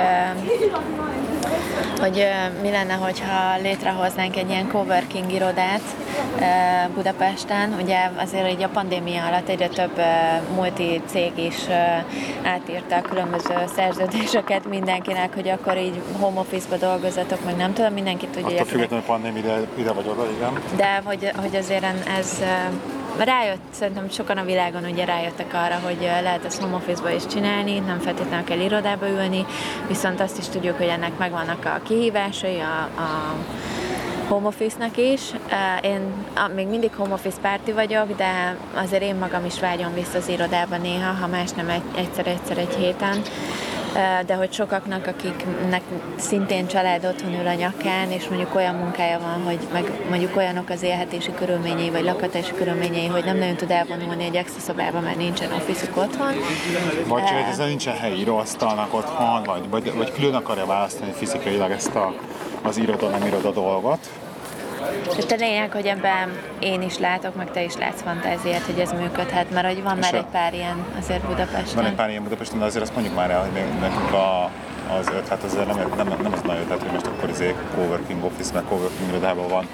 [1.99, 2.25] hogy
[2.61, 5.81] mi lenne, hogyha létrehoznánk egy ilyen coworking irodát
[6.93, 7.75] Budapesten.
[7.81, 10.01] Ugye azért így a pandémia alatt egyre több
[10.55, 11.55] multi cég is
[12.43, 18.27] átírta a különböző szerződéseket mindenkinek, hogy akkor így home office-ba dolgozatok, meg nem tudom, mindenki
[18.27, 20.61] tudja, Attól függetlenül, hogy pandémia ide, ide vagy oda, igen.
[20.75, 21.85] de hogy, hogy azért
[22.17, 22.43] ez
[23.23, 27.79] rájött, szerintem sokan a világon ugye rájöttek arra, hogy lehet ezt home office is csinálni,
[27.79, 29.45] nem feltétlenül kell irodába ülni,
[29.87, 33.35] viszont azt is tudjuk, hogy ennek megvannak a kihívásai, a, a
[34.27, 35.21] home office-nak is.
[35.81, 35.99] Én
[36.55, 40.77] még mindig home office párti vagyok, de azért én magam is vágyom vissza az irodába
[40.77, 43.21] néha, ha más nem egy, egyszer-egyszer egy héten.
[44.25, 45.81] De hogy sokaknak, akiknek
[46.15, 50.69] szintén család otthon ül a nyakán, és mondjuk olyan munkája van, hogy meg mondjuk olyanok
[50.69, 55.17] az élhetési körülményei, vagy lakhatási körülményei, hogy nem nagyon tud elvonulni egy extra szobába, mert
[55.17, 56.33] nincsen office otthon.
[57.07, 61.71] Vagy Ö, csak ezzel nincsen helyi íróasztalnak otthon, vagy, vagy, vagy külön akarja választani fizikailag
[61.71, 62.13] ezt a,
[62.61, 64.09] az iroda, nem iroda dolgot.
[64.79, 68.91] Tehát a lényeg, hogy ebben én is látok, meg te is látsz fantáziát, hogy ez
[68.91, 71.75] működhet, mert hogy van És már egy pár ilyen azért Budapesten.
[71.75, 74.43] Van egy pár ilyen Budapesten, de azért azt mondjuk már el, hogy nekünk a,
[74.99, 78.53] az ötlet azért nem, nem, nem az nagy ötlet, hogy most akkor izé coworking office,
[78.53, 79.67] meg coworking irodában van.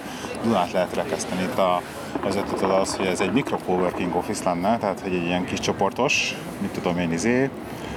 [0.44, 1.82] Dunát lehet rekeszteni itt a,
[2.26, 5.46] az ötlet az, az, hogy ez egy mikro coworking office lenne, tehát hogy egy ilyen
[5.46, 7.50] kis csoportos, mit tudom én, izé,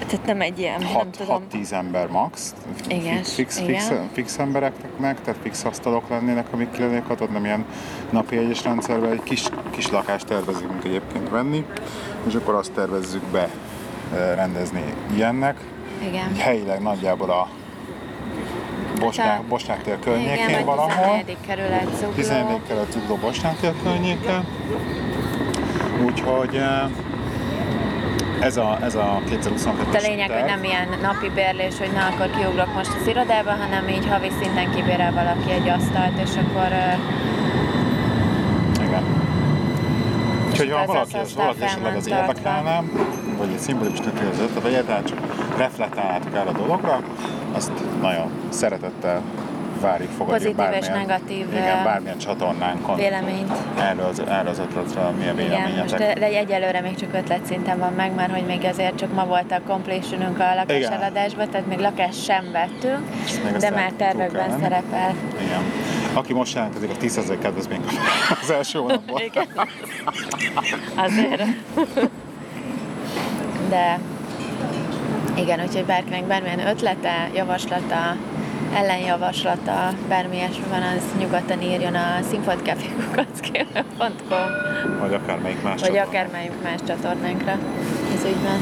[0.09, 1.43] Tehát nem egy ilyen, nem tudom.
[1.53, 2.55] 6-10 ember max,
[2.89, 3.81] Igen, fix, igen.
[3.81, 7.65] fix, fix embereknek, tehát fix asztalok lennének, amik kilennék hatod, nem ilyen
[8.11, 11.65] napi egyes rendszerben, egy kis, kis lakást tervezünk egyébként venni,
[12.27, 13.49] és akkor azt tervezzük be eh,
[14.35, 14.83] rendezni
[15.15, 15.61] ilyennek.
[16.09, 16.31] Igen.
[16.31, 17.49] Így helyileg nagyjából a
[19.01, 21.25] Bosnyák, Hát Bosnyák tér Igen, környékén vagy valahol.
[21.25, 21.37] 14.
[21.47, 22.13] kerület, Zugló.
[22.13, 24.47] 14 kerület Zugló Bosnyák tér környéken.
[26.05, 26.81] Úgyhogy eh,
[28.41, 32.31] ez a, ez a 2022 De lényeg, hogy nem ilyen napi bérlés, hogy na akkor
[32.37, 36.69] kiugrok most az irodába, hanem így havi szinten kibérel valaki egy asztalt, és akkor
[38.87, 39.05] Igen.
[40.51, 42.83] Úgyhogy ha valaki, az valaki esetleg az érdekelne,
[43.39, 45.19] vagy egy szimbolikus az ötlet, vagy egyáltalán csak
[45.57, 47.01] reflektálnátok el a dologra,
[47.53, 49.23] azt nagyon szeretettel
[49.81, 53.53] várjuk, fogadjuk Pozitív és bármilyen, negatív, igen, bármilyen csatornánkon véleményt.
[53.79, 54.61] erről az, erről az
[55.19, 56.19] milyen Igen, most véleményetek.
[56.19, 59.53] de egyelőre még csak ötlet szinten van meg, mert hogy még azért csak ma volt
[59.53, 63.03] a completionünk a lakáseladásban, tehát még lakást sem vettünk,
[63.59, 65.15] de már tervekben szerepel.
[65.41, 65.63] Igen.
[66.13, 67.81] Aki most jelentkezik, a 10 ezer kedvezmény
[68.43, 69.21] az első hónapban.
[69.23, 69.47] Igen.
[70.95, 71.43] Azért.
[73.69, 73.99] De
[75.35, 78.17] igen, úgyhogy bárkinek bármilyen ötlete, javaslata,
[78.75, 86.79] ellenjavaslata, bármi ilyesmi van, az nyugodtan írjon a színfotkafékukackéle.com Vagy akármelyik más vagy akármelyik más
[86.87, 87.59] csatornánkra
[88.15, 88.61] ez ügyben.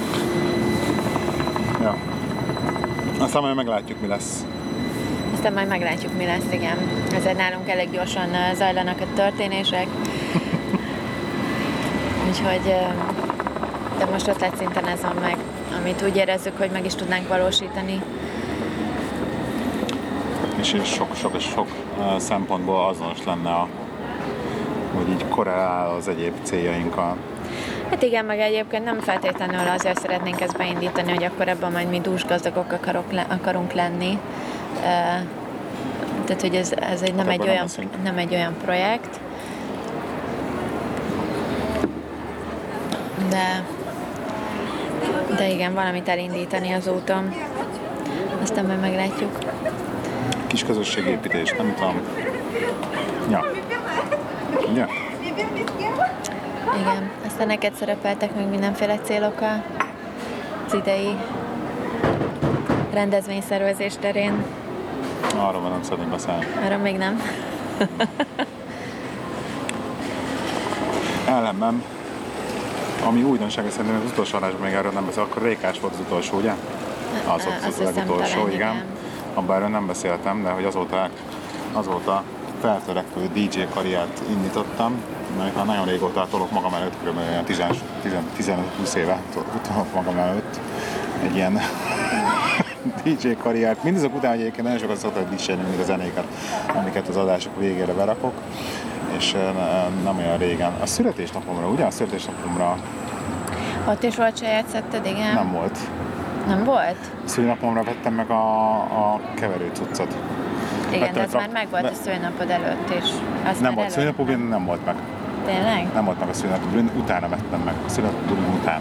[1.81, 1.97] Ja.
[3.19, 4.45] Aztán majd meglátjuk, mi lesz.
[5.35, 6.79] Aztán majd meglátjuk, mi lesz, igen.
[7.15, 9.87] Ezért nálunk elég gyorsan ö, zajlanak a történések.
[12.29, 12.81] Úgyhogy, ö,
[13.99, 15.37] de most ötletszinten ez van meg,
[15.79, 18.03] amit úgy érezzük, hogy meg is tudnánk valósítani.
[20.67, 21.67] És és sok, sok és sok
[22.17, 23.69] szempontból azonos lenne a
[24.95, 27.17] hogy így korrelál az egyéb céljainkkal.
[27.91, 32.01] Hát igen, meg egyébként nem feltétlenül azért szeretnénk ezt beindítani, hogy akkor ebben majd mi
[32.01, 34.19] dúsgazdagok akarok, le, akarunk lenni.
[36.25, 38.03] Tehát, hogy ez, ez egy, nem, Hát egy olyan, leszünk.
[38.03, 39.21] nem egy olyan projekt.
[43.29, 43.65] De,
[45.37, 47.35] de igen, valamit elindítani az úton.
[48.43, 49.39] Aztán majd meglátjuk.
[50.57, 52.01] Kis közösségépítés, nem tudom.
[53.31, 53.45] Ja.
[54.75, 54.89] Ja.
[56.81, 57.11] Igen.
[57.27, 59.63] Aztán neked szerepeltek még mindenféle célok a-
[60.67, 61.17] az idei
[62.93, 64.45] rendezvényszervezés terén.
[65.37, 66.47] Arról van nem szeretnék beszélni.
[66.65, 67.23] Arra még nem.
[71.29, 71.83] Ellenben,
[73.07, 76.37] ami újdonság, szerintem az utolsó adásban még erről nem beszél, akkor Rékás volt az utolsó,
[76.37, 76.53] ugye?
[77.27, 78.55] Az volt Azt az, hiszem, legutolsó, igen.
[78.55, 78.85] igen.
[79.37, 81.09] Abban erről nem beszéltem, de hogy azóta,
[81.73, 82.23] azóta
[82.61, 85.03] feltörekvő DJ karriert indítottam,
[85.39, 87.17] mert már nagyon régóta tolok magam előtt, kb.
[87.31, 87.45] olyan
[88.83, 89.21] 15-20 éve
[89.73, 90.61] tolok magam előtt
[91.23, 91.61] egy ilyen
[93.05, 93.83] DJ karriert.
[93.83, 96.25] Mindazok után, egyébként nagyon sokat szoktak dicsérni mindig a zenéket,
[96.75, 98.33] amiket az adások végére berakok,
[99.17, 100.73] és ne- nem olyan régen.
[100.81, 101.85] A születésnapomra, ugye?
[101.85, 102.77] A születésnapomra
[103.89, 105.35] Ott is volt saját szetted, igen?
[105.35, 105.79] nem volt.
[106.47, 106.97] Nem volt?
[107.25, 110.15] Szülinapomra vettem meg a, a keverő cuccot.
[110.89, 113.11] Igen, Vettem de ez már megvolt ve- a szülinapod előtt is.
[113.51, 114.95] Az Nem volt szülinapom, nem volt meg.
[115.47, 115.89] Tényleg?
[115.95, 117.75] Nem volt meg a szülinapom, utána vettem meg.
[117.87, 118.81] A szülinapom után.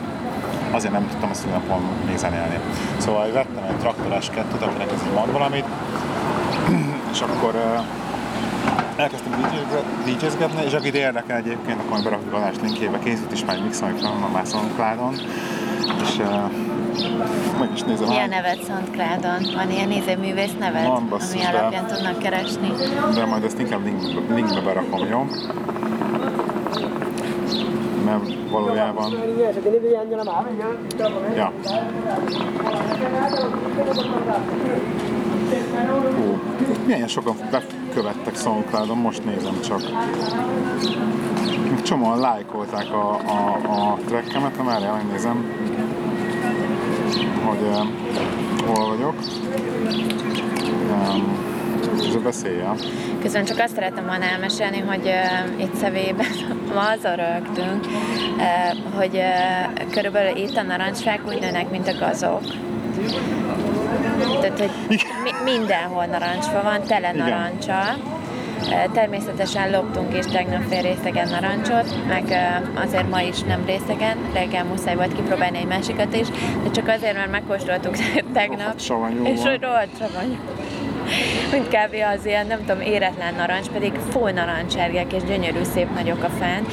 [0.72, 2.60] Azért nem tudtam a szülinapom még zenélni.
[2.98, 5.66] Szóval vettem egy traktoras kettőt, akinek ez mond valamit,
[7.14, 7.84] és akkor
[8.96, 9.46] elkezdtem
[10.06, 13.82] DJ-zgetni, és akit érdekel egyébként, akkor berakjuk a adás linkébe, készült is már egy mix,
[13.82, 15.14] amit van már Soundcloudon,
[16.02, 16.52] és uh,
[17.60, 18.08] meg is nézem.
[18.08, 19.54] Mi a hány- SoundCloudon?
[19.56, 22.72] Van ilyen izé művész neved, Van, basszus, ami de- alapján tudnak keresni?
[23.14, 25.28] De majd ezt inkább linkbe, linkbe berakom, jó?
[28.06, 29.12] Mert valójában...
[31.36, 31.52] Ja.
[36.16, 36.40] Hú,
[36.86, 39.82] milyen sokan bekövettek SoundCloudon, most nézem csak.
[41.84, 45.46] Csomóan lájkolták a, a, a trackemet, nem erre megnézem,
[47.46, 47.88] hogy, eh,
[48.66, 49.16] Hol vagyok?
[50.92, 51.38] Um,
[52.08, 52.72] ez a beszélje.
[53.22, 56.26] Közben csak azt szeretem volna elmesélni, hogy uh, itt Szevében
[56.76, 57.86] ma azon rögtünk,
[58.38, 62.42] uh, hogy uh, körülbelül itt a narancsfák úgy nőnek, mint a gazok.
[64.42, 64.72] Tehát, hogy
[65.24, 67.30] mi, mindenhol narancsfa van, tele Igen.
[67.30, 67.96] narancsal.
[67.96, 68.25] Uh,
[68.94, 72.24] Természetesen loptunk is tegnap fél részegen narancsot, meg
[72.74, 76.28] azért ma is nem részegen, reggel muszáj volt kipróbálni egy másikat is,
[76.64, 77.96] de csak azért, mert megkóstoltuk
[78.34, 80.38] tegnap, savanyú és hogy rohadt savanyú.
[81.54, 81.96] Úgy kb.
[82.16, 86.66] az ilyen, nem tudom, éretlen narancs, pedig full narancsárgák és gyönyörű, szép nagyok a fán.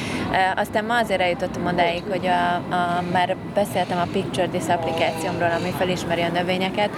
[0.55, 5.69] Aztán ma azért eljutottam odáig, hogy a, a, már beszéltem a Picture This applikációmról, ami
[5.77, 6.89] felismeri a növényeket,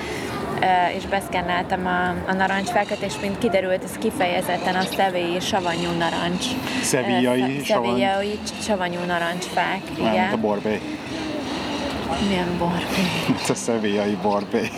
[0.96, 6.46] és beszkennáltam a, a narancsfákat, és mint kiderült, ez kifejezetten a szevélyi savanyú narancs.
[6.82, 10.40] Szevíjai E, sze- savany- Szevíjai savanyú narancsfák, Nem, mint a igen.
[10.42, 10.80] borbély.
[12.28, 12.72] Milyen bor.
[13.44, 14.70] Ez a szevélyai borbély.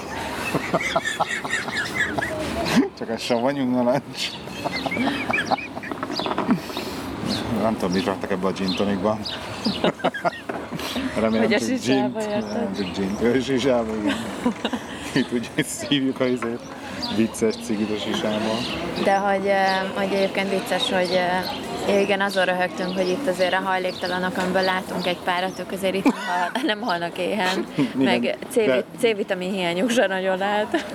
[2.97, 4.29] Csak a savanyú narancs.
[7.61, 9.17] Nem tudom, mit raktak ebbe a gin tonicba.
[11.19, 11.59] Remélem, Hogy a
[12.21, 12.77] érted?
[12.77, 13.17] Csak gin.
[13.21, 14.15] Ő sisába, igen.
[15.15, 16.59] Itt ugye szívjuk a izét.
[17.15, 18.51] Vicces cigit a sisába.
[19.03, 19.51] De hogy,
[19.95, 21.19] hogy egyébként vicces, hogy
[22.01, 26.03] igen, azon röhögtünk, hogy itt azért a hajléktalanok, amiből látunk egy párat, ők azért itt
[26.03, 30.85] nem, hal, nem halnak éhen, meg de- C- C-vitamin hiányuk se nagyon lehet,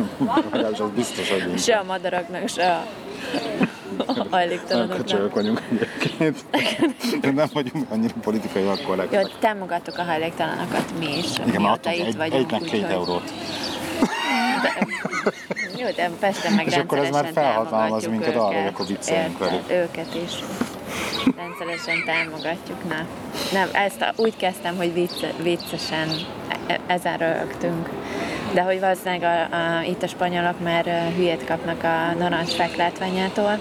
[0.51, 2.87] az biztos, hogy se a madaraknak, se a
[3.61, 3.72] a
[4.31, 4.97] hajléktalanoknak.
[4.99, 6.45] köcsögök vagyunk egyébként.
[7.37, 9.21] Nem vagyunk annyira politikai Jó, korrektek.
[9.21, 12.53] hogy támogattuk a hajléktalanokat mi is, Igen, mióta adtunk itt egy, vagyunk.
[12.53, 13.33] egynek két eurót.
[15.77, 18.69] Jó, de Pesten meg És akkor ez már felhatalmaz minket arra, hogy őket.
[18.73, 19.71] akkor vicceljünk velük.
[19.71, 20.33] Őket is.
[21.37, 23.07] Rendszeresen támogatjuk, na.
[23.53, 26.09] Nem, ezt a, úgy kezdtem, hogy vicce, viccesen
[26.67, 27.89] e- ezen röhögtünk.
[28.55, 30.85] De hogy valószínűleg a, a, itt a spanyolok már
[31.17, 33.59] hülyét kapnak a narancsfák látványától.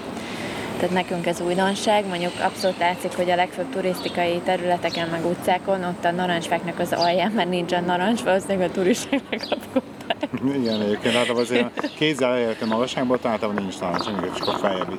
[0.75, 6.05] Tehát nekünk ez újdonság, mondjuk abszolút látszik, hogy a legfőbb turisztikai területeken, meg utcákon, ott
[6.05, 10.29] a narancsfáknak az alján már nincsen narancs, valószínűleg a turisták lekapkodták.
[10.55, 14.95] Igen, egyébként általában azért kézzel elérte magasságból, általában nincs narancs, mindig csak a feljebbi.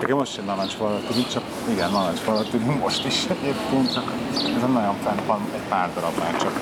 [0.00, 4.12] Nekem most sem narancs alatt, nincs csak, igen, narancs alatt, most is egyébként, csak
[4.56, 6.52] ez a nagyon fent van, egy pár darab már csak.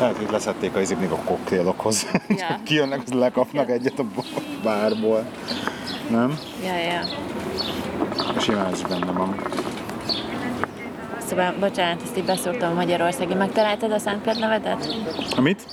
[0.00, 2.06] Lehet, hogy leszették a még a koktélokhoz.
[2.28, 2.58] Ja.
[2.64, 4.04] Kijönnek, lekapnak egyet a
[4.62, 5.24] bárból.
[6.10, 6.38] Nem?
[6.64, 7.00] Ja, ja.
[8.40, 9.40] Simán is benne van.
[11.26, 13.34] Szóval, bocsánat, ezt így beszúrtam Magyarországi.
[13.34, 14.96] Megtaláltad a SoundCloud nevedet?
[15.36, 15.66] Amit?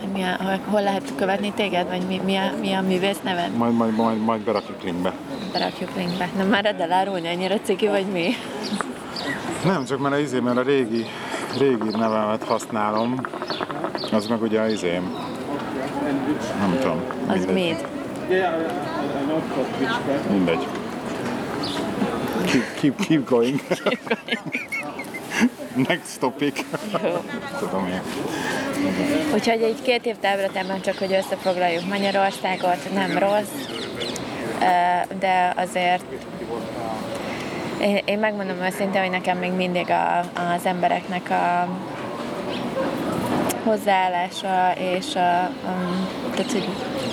[0.00, 1.88] Hogy mi a, hol, lehet követni téged?
[1.88, 3.56] Vagy mi, mi, a, mi a művész neved?
[3.56, 5.12] Majd, majd, majd, majd berakjuk linkbe.
[5.52, 6.28] Berakjuk linkbe.
[6.36, 8.28] Nem már edd elárulni, annyira ciki vagy mi?
[9.64, 11.06] Nem, csak mert a izé, mert a régi,
[11.58, 13.20] régi nevemet használom,
[14.12, 15.14] az meg ugye a izém.
[16.58, 17.02] Nem tudom.
[17.28, 17.84] Az mindegy.
[20.30, 20.66] Mindegy.
[22.44, 23.60] Keep, keep, keep going.
[25.88, 26.64] Next topic.
[27.58, 28.00] Tudom én.
[29.34, 33.68] Úgyhogy egy két év távlatában csak, hogy összefoglaljuk Magyarországot, nem rossz,
[35.18, 36.04] de azért
[37.80, 40.18] én, én megmondom őszintén, hogy nekem még mindig a,
[40.54, 41.68] az embereknek a
[43.64, 46.68] hozzáállása és a, um, tehát, hogy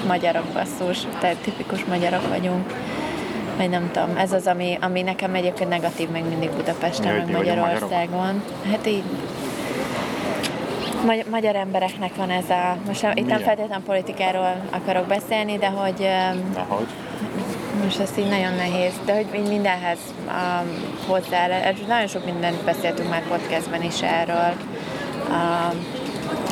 [0.07, 2.73] magyarok basszus, tehát tipikus magyarok vagyunk.
[3.57, 7.31] Vagy nem tudom, ez az, ami, ami nekem egyébként negatív még mindig Budapesten, Mi, meg
[7.31, 8.43] Magyarországon.
[8.71, 9.03] Hát így
[11.05, 15.67] Magy- magyar embereknek van ez a, most nem- itt nem feltétlenül politikáról akarok beszélni, de
[15.67, 16.87] hogy öm, Nehogy.
[17.85, 20.69] Most ez így nagyon nehéz, de hogy mindenhez um,
[21.07, 24.53] hozzá, erről nagyon sok mindent beszéltünk már podcastben is erről,
[25.29, 25.85] um,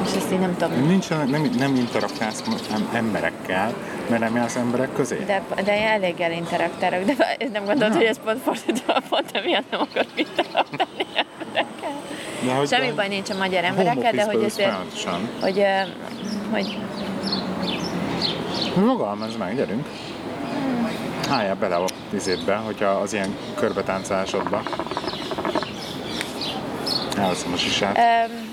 [0.05, 2.43] és ezt így nem tudom, Nincsenek, nem, nem interaktálsz
[2.73, 3.73] em- emberekkel,
[4.09, 5.23] mert nem jársz emberek közé.
[5.25, 10.11] de, de elég interaktálok, de nem gondolod, hogy ez pont fordítva, pont emiatt nem akarok
[10.15, 12.01] interaktálni emberekkel.
[12.45, 15.29] De hogy Semmi baj nincs a magyar emberekkel, de hogy folyamatosan.
[15.41, 15.79] hogy, ö,
[16.51, 16.77] hogy
[18.73, 19.87] Fogalmazz meg, gyerünk.
[21.29, 24.61] Álljál bele a izétbe, hogyha az ilyen körbetáncálásodba.
[27.17, 27.97] Elveszem a sisát.
[27.97, 28.51] Öm,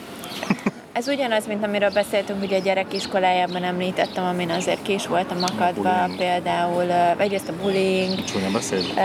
[0.92, 5.38] Ez ugyanaz, mint amiről beszéltünk, ugye a gyerek iskolájában említettem, amin azért ki is voltam
[5.42, 8.84] akadva, például egyrészt a bullying, Csúnya beszéd.
[8.96, 9.00] ö,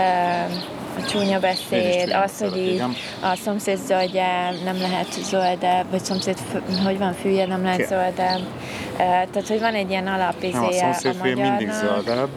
[1.00, 2.80] a csúnya beszéd, az, hogy így
[3.22, 7.84] a szomszéd zöldje nem lehet zölde, vagy szomszéd, fü- hogy van fűje, nem lehet Ki?
[7.84, 8.38] zölde.
[8.92, 11.74] Ö, Tehát, hogy van egy ilyen Nem, a alapizéje a, szomszédfél mindig magyarnak.
[12.04, 12.28] zöldebb,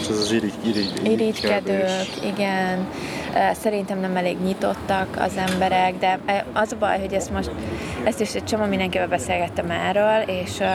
[0.00, 2.88] és ez az irigy, irigy, Irigykedők, igen.
[3.52, 6.18] Szerintem nem elég nyitottak az emberek, de
[6.52, 7.50] az a baj, hogy ezt most
[8.04, 10.68] ezt is egy csomó mindenkivel beszélgettem erről, és uh,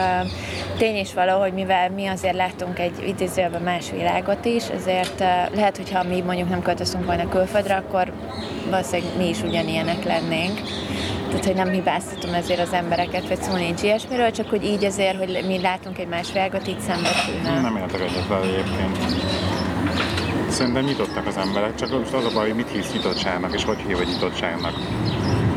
[0.78, 5.54] tény is való, hogy mivel mi azért láttunk egy idézőjelben más világot is, ezért uh,
[5.54, 8.12] lehet, hogyha mi mondjuk nem költözünk volna külföldre, akkor
[8.70, 10.60] valószínűleg mi is ugyanilyenek lennénk.
[11.28, 15.16] Tehát, hogy nem hibáztatom ezért az embereket, vagy szó nincs ilyesmiről, csak hogy így azért,
[15.16, 17.60] hogy mi látunk egy más világot, így szembesülne.
[17.60, 18.98] Nem értek egyet vele egyébként.
[20.48, 23.78] Szerintem nyitottak az emberek, csak most az a baj, hogy mit hívsz nyitottságnak, és hogy
[23.86, 24.72] hív nyitottságnak.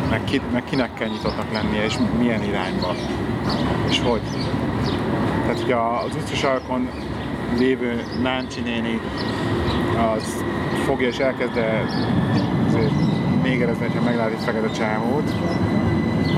[0.09, 2.95] Meg, ki, meg kinek kell nyitottnak lennie, és milyen irányba,
[3.89, 4.21] és hogy.
[5.41, 6.89] Tehát, hogy az utcasarkon
[7.57, 9.01] lévő Náncsi néni,
[10.13, 10.43] az
[10.85, 11.59] fogja és elkezd
[13.49, 15.33] azért mégerezni, ha meglát egy fekete csámót,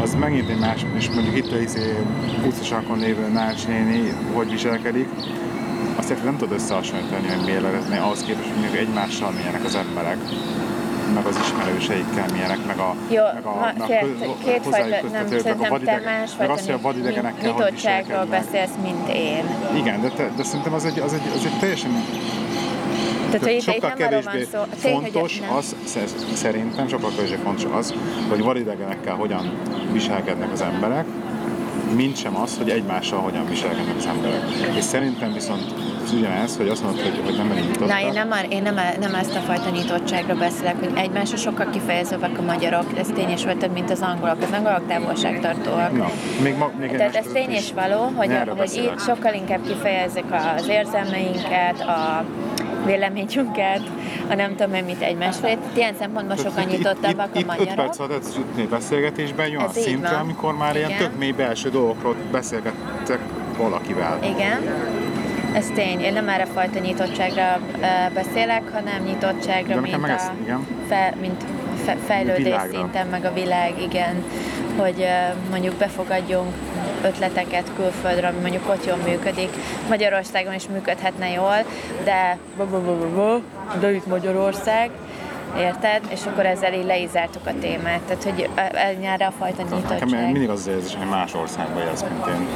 [0.01, 1.95] az megint egy más, és mondjuk itt a izé,
[2.45, 5.07] utcasarkon lévő Náncsi néni, hogy viselkedik,
[5.95, 10.17] azt nem tudod összehasonlítani, hogy méretetni ahhoz képest, hogy mondjuk egymással milyenek az emberek
[11.13, 15.07] meg az ismerőseikkel milyenek, meg a, Jó, meg a, ma, meg a fél, köz, kétfajta,
[15.11, 19.43] nem, szerintem vadideg, te másfajta meg azt, hogy a vadidegenekkel nyitottságról beszélsz, mint én.
[19.75, 21.91] Igen, de, te, de szerintem az egy, az egy, az egy teljesen
[23.31, 24.59] Tehát, hogy sokkal kevésbé szó.
[24.59, 25.53] Hogy fontos nem.
[25.55, 27.93] az, sze- szerintem sokkal kevésbé fontos az,
[28.29, 29.51] hogy vadidegenekkel hogyan
[29.91, 31.05] viselkednek az emberek,
[31.95, 34.41] mint sem az, hogy egymással hogyan viselkednek az emberek.
[34.77, 35.73] És szerintem viszont
[36.03, 37.87] az ugyanez, hogy azt mondod, hogy, hogy nem elég nyitottak.
[37.87, 41.69] Na, én nem, ar- én nem, nem ezt a fajta nyitottságról beszélek, hogy egymásra sokkal
[41.69, 44.37] kifejezőbbek a magyarok, ez tény és való, mint az angolok.
[44.41, 45.97] Az angolok távolságtartóak.
[45.97, 46.09] Na,
[46.43, 48.91] még, ma, még Tehát ez tény és való, hogy, hogy beszélek.
[48.93, 50.25] itt sokkal inkább kifejezzük
[50.57, 52.23] az érzelmeinket, a
[52.85, 53.81] véleményünket,
[54.29, 55.57] a nem tudom én mit egymás felé.
[55.73, 57.75] Ilyen szempontból Itt- nyitottabbak itt, a itt, 5 magyarok.
[57.75, 61.01] perc alatt jutni beszélgetésben olyan Ez szintre, amikor már ilyen Igen.
[61.01, 63.19] tök mély belső dolgokról beszélgettek
[63.57, 64.19] valakivel.
[64.23, 64.61] Igen,
[65.53, 65.99] ez tény.
[65.99, 67.59] Én nem erre fajta nyitottságra
[68.13, 70.67] beszélek, hanem nyitottságra, mint, meg a, igen.
[70.87, 71.43] fe, mint
[71.85, 74.23] fe, fejlődés szinten, meg a világ, igen.
[74.77, 75.05] Hogy
[75.49, 76.53] mondjuk befogadjunk
[77.03, 79.49] ötleteket külföldre, ami mondjuk ott jól működik.
[79.89, 81.65] Magyarországon is működhetne jól,
[82.03, 82.37] de
[83.79, 84.89] de itt Magyarország,
[85.57, 86.01] Érted?
[86.09, 87.99] És akkor ezzel így leizáltuk a témát.
[87.99, 88.49] Tehát, hogy
[89.03, 90.31] erre a fajta Nekem nyitottság.
[90.31, 92.47] mindig az az érzés, hogy más országban élsz, mint én.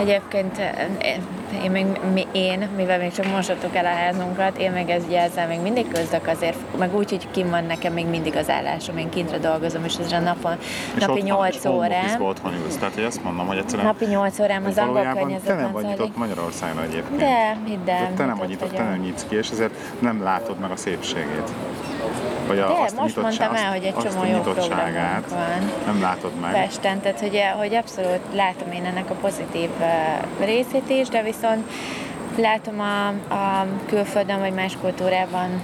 [0.00, 4.90] Egyébként eh, én, még, mi, én, mivel még csak mosottuk el a házunkat, én meg
[4.90, 8.48] ez, ezzel még mindig közdök azért, meg úgy, hogy kim van nekem még mindig az
[8.50, 10.56] állásom, én kintre dolgozom, és ezre napon,
[10.94, 12.76] És napi otthon- 8 és home órám, office-ba otthon ülsz.
[12.76, 15.72] Tehát, hogy azt mondom, hogy egyszerűen napi 8 órám az angol valójában te környezetben nem
[15.72, 17.20] vagy nyitott Magyarországra egyébként.
[17.20, 20.58] De, hidd el, te nem vagy nyitott te nem nyitsz ki, és ezért nem látod
[20.58, 21.50] meg a szépségét.
[22.50, 25.28] Vagy a, De, azt a most nyitottság- mondtam el, hogy egy csomó a jó programunk
[25.28, 25.70] van.
[25.86, 26.52] nem látod meg.
[26.52, 31.70] Pesten, tehát hogy, hogy abszolút látom én ennek a pozitív uh, részét is, de viszont
[32.36, 35.62] látom a, a külföldön vagy más kultúrában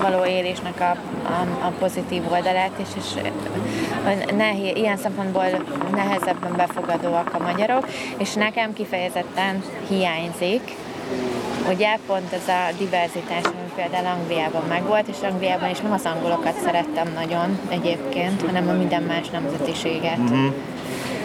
[0.00, 0.90] való élésnek a,
[1.28, 5.44] a, a pozitív oldalát is, és uh, nehéz, ilyen szempontból
[5.94, 10.74] nehezebben befogadóak a magyarok, és nekem kifejezetten hiányzik,
[11.68, 16.54] Ugye pont ez a diverzitás, ami például Angliában megvolt, és Angliában is nem az angolokat
[16.64, 20.18] szerettem nagyon egyébként, hanem a minden más nemzetiséget.
[20.18, 20.48] Mm-hmm.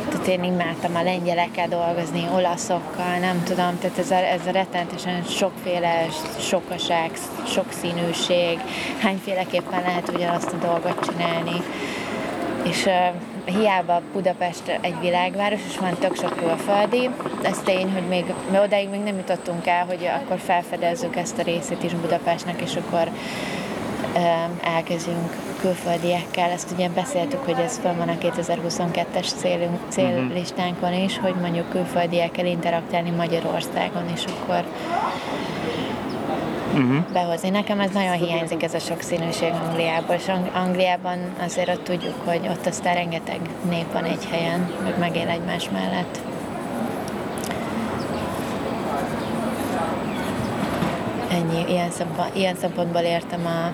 [0.09, 5.23] Tehát én imádtam a lengyelekkel dolgozni, olaszokkal, nem tudom, tehát ez a, ez a rettenetesen
[5.23, 6.05] sokféle
[6.39, 7.11] sokaság,
[7.47, 8.59] sokszínűség,
[8.97, 11.61] hányféleképpen lehet ugyanazt a dolgot csinálni.
[12.63, 12.89] És
[13.47, 17.09] hiába Budapest egy világváros, és van tök sok külföldi,
[17.41, 21.43] ez tény, hogy még mi odáig még nem jutottunk el, hogy akkor felfedezzük ezt a
[21.43, 23.09] részét is Budapestnek, és akkor
[24.63, 26.49] elkezdjünk külföldiekkel.
[26.49, 32.45] Ezt ugye beszéltük, hogy ez fel van a 2022-es célunk, céllistánkon is, hogy mondjuk külföldiekkel
[32.45, 34.63] interaktálni Magyarországon, és akkor
[36.78, 37.11] uh-huh.
[37.13, 37.49] behozni.
[37.49, 42.47] Nekem ez nagyon hiányzik, ez a sokszínűség Angliából, és Ang- Angliában azért ott tudjuk, hogy
[42.49, 46.19] ott aztán rengeteg nép van egy helyen, meg megél egymás mellett.
[51.32, 53.71] Ennyi, ilyen, szempont, ilyen szempontból értem a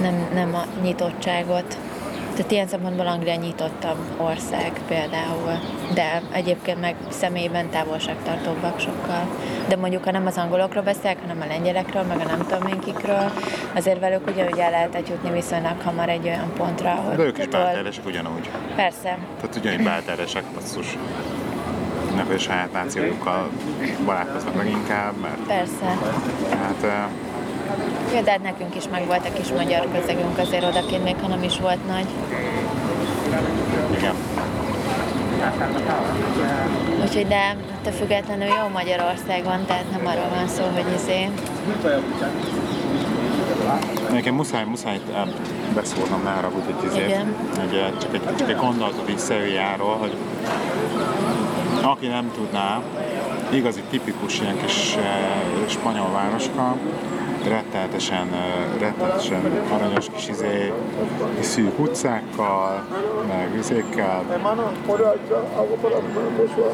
[0.00, 1.78] nem, nem a nyitottságot.
[2.36, 5.58] Tehát ilyen szempontból Anglia nyitottabb ország például,
[5.94, 9.28] de egyébként meg személyben távolságtartóbbak sokkal.
[9.68, 12.78] De mondjuk, ha nem az angolokról beszélek, hanem a lengyelekről, meg a nem tudom én
[12.78, 13.32] kikről,
[13.74, 17.16] azért velük ugyanúgy el lehetett jutni viszonylag hamar egy olyan pontra, hogy...
[17.16, 18.50] De ők is belterjesek ugyanúgy.
[18.76, 19.18] Persze.
[19.40, 20.98] Tehát ugyanúgy belterjesek, basszus.
[22.14, 23.50] Nek, hogy a saját nációjukkal
[24.04, 25.98] barátkoznak leginkább, mert Persze.
[26.50, 27.10] hát
[28.14, 31.28] Jó, de hát nekünk is meg volt a kis magyar közegünk azért odakint, még ha
[31.28, 32.06] nem is volt nagy.
[33.96, 34.14] igen.
[37.02, 41.28] Úgyhogy de te függetlenül jó Magyarország van, tehát nem arról van szó, hogy izé...
[44.10, 45.00] Nekem muszáj, muszáj
[45.74, 47.34] beszóltam, ne haragudj, hogy izé, Igen.
[47.58, 50.16] hogy csak egy, csak egy gondolatot így Szevilláról, hogy
[51.82, 52.80] aki nem tudná,
[53.50, 55.04] igazi tipikus ilyen kis eh,
[55.68, 56.76] spanyol városka,
[57.48, 60.72] rettenetesen, eh, rettenetesen aranyos kis izé,
[61.36, 62.84] kis szűk utcákkal,
[63.28, 66.00] meg izékkel, Hermano, por allá, agua para
[66.36, 66.72] mostrar.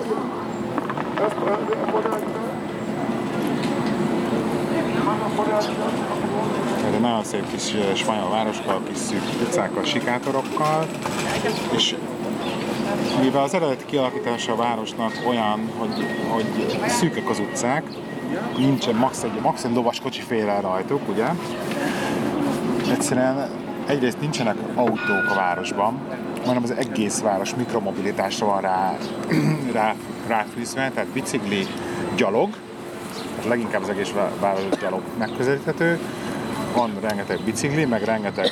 [1.92, 2.18] Por allá.
[4.94, 5.58] Hermano, por allá.
[6.88, 10.86] Ez egy nagyon szép kis spanyol városka, kis szűk utcákkal, sikátorokkal,
[11.74, 11.94] és
[13.22, 16.44] mivel az eredeti kialakítása a városnak olyan, hogy, hogy
[16.88, 17.82] szűkek az utcák,
[18.56, 21.26] nincsen max egy, max egy lovas kocsi fél el rajtuk, ugye?
[22.90, 23.48] Egyszerűen
[23.86, 25.98] egyrészt nincsenek autók a városban,
[26.46, 28.96] hanem az egész város mikromobilitásra van rá,
[29.72, 29.94] rá,
[30.26, 31.66] ráfűzve, tehát bicikli,
[32.16, 32.50] gyalog,
[33.34, 35.98] tehát leginkább az egész vá- város gyalog megközelíthető,
[36.74, 38.50] van rengeteg bicikli, meg rengeteg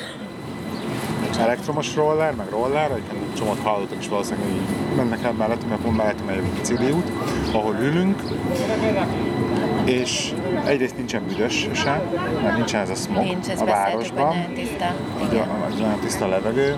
[1.39, 3.03] elektromos roller, meg roller, egy
[3.37, 7.11] csomót hallottak is valószínűleg, hogy mennek el mellettünk, mert pont mellettünk egy bicikli út,
[7.51, 8.21] ahol ülünk,
[9.87, 10.33] és
[10.65, 12.01] egyrészt nincsen büdös se,
[12.43, 14.95] mert nincsen ez a smog Nincs, a hogy városban, nagyon tiszta.
[15.77, 16.77] Nagyon tiszta a levegő,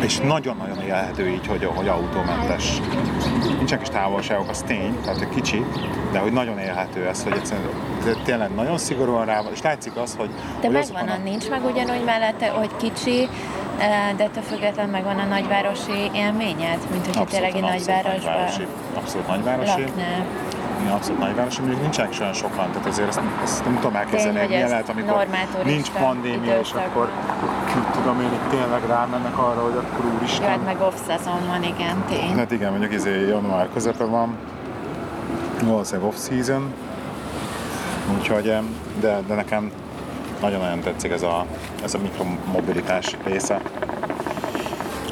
[0.00, 2.80] és nagyon-nagyon élhető így, hogy, hogy autómentes.
[3.56, 5.64] Nincsenek is távolságok, az tény, tehát hogy kicsi,
[6.12, 7.68] de hogy nagyon élhető ez, hogy egyszerűen
[8.24, 10.30] tényleg nagyon szigorúan rá van, és látszik az, hogy...
[10.60, 13.28] De hogy megvan a nincs meg ugyanúgy mellette, hogy kicsi,
[13.78, 18.66] eh, de ettől függetlenül megvan a nagyvárosi élményed, mint hogyha tényleg egy nagyvárosban nagyvárosi.
[18.94, 19.80] Abszolút nagyvárosi.
[19.80, 20.26] laknál.
[20.86, 24.46] Igen, abszolút nagyvárosi, mondjuk nincsenek olyan sokan, tehát azért ezt, ezt nem tudom elképzelni, hogy
[24.46, 25.26] hogy milyen lehet, amikor
[25.64, 26.86] nincs pandémia, és időszak.
[26.86, 27.10] akkor
[27.74, 30.48] mit tudom én, itt tényleg rámennek arra, hogy akkor Jó, úristen.
[30.48, 32.36] hát meg off-season van, igen, tény.
[32.36, 34.36] Hát igen, mondjuk izé január közepe van,
[35.64, 36.74] valószínűleg off-season,
[38.18, 38.52] úgyhogy,
[39.00, 39.72] de, de nekem
[40.40, 41.46] nagyon-nagyon tetszik ez a,
[41.84, 43.60] ez a mikromobilitás része.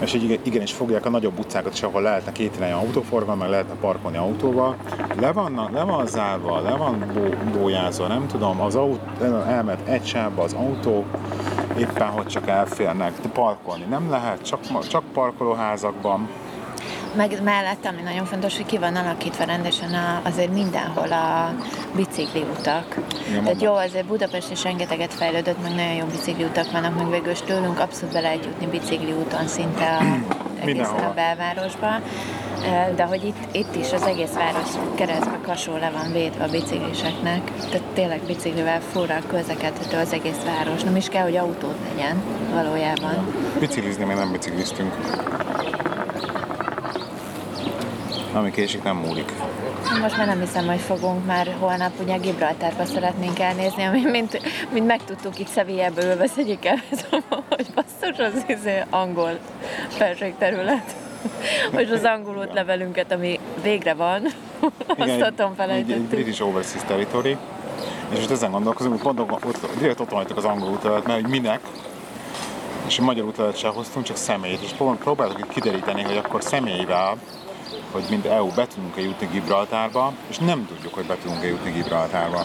[0.05, 3.49] És így igen- igenis fogják a nagyobb utcákat is, ahol lehetne két irányú autóforgalom, meg
[3.49, 4.77] lehetne parkolni autóval.
[5.21, 9.01] Le van, le van zárva, le van bó, bójázva, nem tudom, az autó,
[9.47, 11.05] elment egy sávba az autó,
[11.79, 16.29] éppen hogy csak elférnek, de parkolni nem lehet, csak, csak parkolóházakban.
[17.17, 21.55] Meg mellett, ami nagyon fontos, hogy ki van alakítva rendesen a, azért mindenhol a
[21.97, 22.97] bicikli utak.
[23.29, 27.11] Igen, Tehát jó, azért Budapest is rengeteget fejlődött, meg nagyon jó bicikli utak vannak, meg
[27.11, 30.03] végül tőlünk abszolút be lehet jutni bicikli úton szinte a,
[30.67, 32.01] egészen a belvárosba.
[32.97, 37.53] De hogy itt, itt is az egész város keresztbe kasó le van védve a bicikliseknek.
[37.71, 40.83] Tehát tényleg biciklivel furra közlekedhető az egész város.
[40.83, 43.35] Nem is kell, hogy autót legyen valójában.
[43.59, 44.95] Biciklizni még nem bicikliztünk.
[48.35, 49.33] Ami késik, nem múlik.
[50.01, 54.41] Most már nem hiszem, hogy fogunk már holnap ugye Gibraltárba szeretnénk elnézni, ami mint,
[54.73, 56.83] mint megtudtuk itt Sevillában ülve szedjük el,
[57.49, 59.39] hogy basszus az izé angol
[59.89, 60.95] felségterület.
[61.73, 64.23] Hogy az angol útlevelünket, ami végre van,
[64.99, 66.09] azt otthon egy, egy felejtettük.
[66.09, 67.37] British Overseas Territory.
[68.11, 71.31] És most ezen gondolkozom, hogy pont ott, direkt ott hagytuk az angol útlevelet, mert hogy
[71.31, 71.61] minek,
[72.87, 74.63] és a magyar útlevelet sem hoztunk, csak személyt.
[74.63, 77.17] És prób- próbáltuk itt kideríteni, hogy akkor személyvel,
[77.95, 82.43] hogy mint EU be tudunk-e jutni Gibraltárba, és nem tudjuk, hogy be tudunk-e jutni Gibraltárba.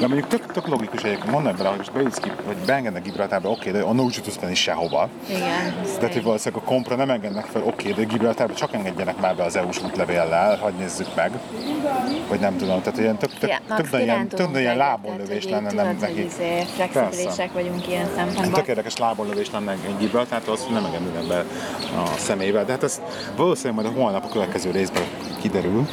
[0.00, 3.50] De mondjuk tök, tök logikus egyébként, mondd bele, hogy most bejutsz, ki, vagy beengednek Gibraltárba,
[3.50, 5.08] oké, de onnan úgy tudsz menni sehova.
[5.28, 9.36] Igen, Tehát, hogy valószínűleg a kompra nem engednek fel, oké, de Gibraltárba csak engedjenek már
[9.36, 11.30] be az EU-s útlevéllel, hagyj nézzük meg.
[12.28, 15.66] Vagy nem tudom, tehát ilyen tök, tök, Ja, tök, tök, ilyen, tök ilyen lábonlövés lenne
[15.66, 16.12] hogy nem neki.
[16.12, 18.52] hogy izé flexibilisek vagyunk ilyen szempontból.
[18.52, 21.38] Tök érdekes lábonlövés lenne egy Gibraltártól, azt nem engednek be
[21.96, 23.00] a személyvel, de hát ez
[23.36, 25.06] valószínűleg majd a holnap a következő Спасибо,
[25.42, 25.86] Кидарю.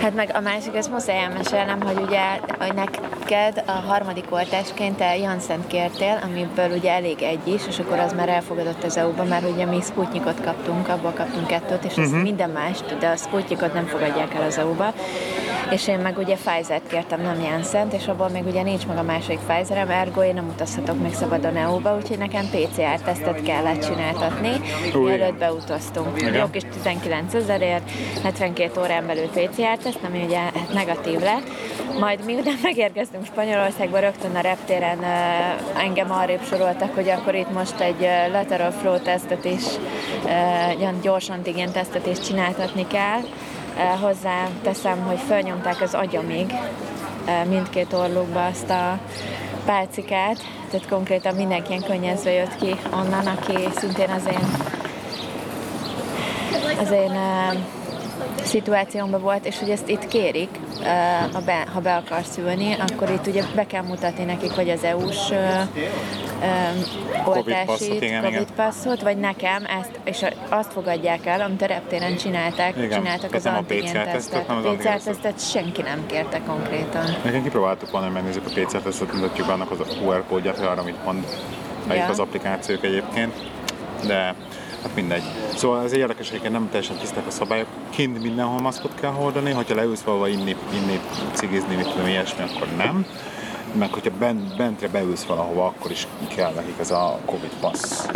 [0.00, 2.20] Hát meg a másik, ezt muszáj elmesélnem, hogy ugye
[2.58, 7.98] hogy neked a harmadik oltásként te Janssen kértél, amiből ugye elég egy is, és akkor
[7.98, 12.22] az már elfogadott az EU-ba, mert ugye mi Sputnikot kaptunk, abból kaptunk kettőt, és uh-huh.
[12.22, 14.94] Minden mást, de a Sputnikot nem fogadják el az EU-ba.
[15.70, 19.02] És én meg ugye Pfizer-t kértem, nem Janssen-t, és abból még ugye nincs meg a
[19.02, 24.50] második Pfizer-em, ergo én nem utazhatok még szabadon EU-ba, úgyhogy nekem PCR-tesztet kellett csináltatni,
[24.94, 26.22] mielőtt beutaztunk.
[26.34, 27.90] Jó kis 19 ezerért,
[28.22, 29.30] 72 órán belül
[29.84, 31.50] PCR-teszt, ami ugye hát negatív lett.
[31.98, 35.02] Majd miután megérkeztünk Spanyolországba, rögtön a reptéren
[35.76, 39.62] engem arrébb soroltak, hogy akkor itt most egy lateral flow tesztet is,
[40.78, 43.20] ilyen gyors antigen tesztet is csináltatni kell.
[44.00, 46.54] Hozzá teszem, hogy felnyomták az agyamig
[47.48, 48.98] mindkét orlukba azt a
[49.64, 50.36] pálcikát,
[50.70, 54.72] tehát konkrétan mindenki ilyen könnyezve jött ki onnan, aki szintén az én
[56.80, 57.18] az én
[58.42, 60.48] szituációban volt, és hogy ezt itt kérik,
[60.80, 60.84] ö,
[61.32, 64.84] ha be, ha be akarsz ülni, akkor itt ugye be kell mutatni nekik, vagy az
[64.84, 65.32] EU-s
[67.24, 72.16] Covid passzot, oltásit, Covid passzot, vagy nekem ezt, és azt fogadják el, amit a reptéren
[72.16, 77.04] csinálták, Igen, csináltak az antigén PCR tesztet, A PCR tesztet senki nem kérte konkrétan.
[77.24, 80.66] Nekem kipróbáltuk volna, hogy megnézzük a PC tesztet, mutatjuk annak az a QR kódját, hogy
[80.66, 81.24] arra mit mond
[81.86, 82.08] melyik Ja.
[82.08, 83.32] az applikációk egyébként.
[84.06, 84.34] De
[84.84, 85.22] hát mindegy.
[85.54, 87.66] Szóval ez egy érdekes, egyébként nem teljesen tiszták a szabályok.
[87.90, 91.00] Kint mindenhol maszkot kell hordani, hogyha leülsz valahova inni, inni,
[91.32, 93.06] cigizni, mit tudom, ilyesmi, akkor nem.
[93.78, 96.06] Meg hogyha bent, bentre beülsz valahova, akkor is
[96.36, 98.06] kell nekik ez a Covid passz.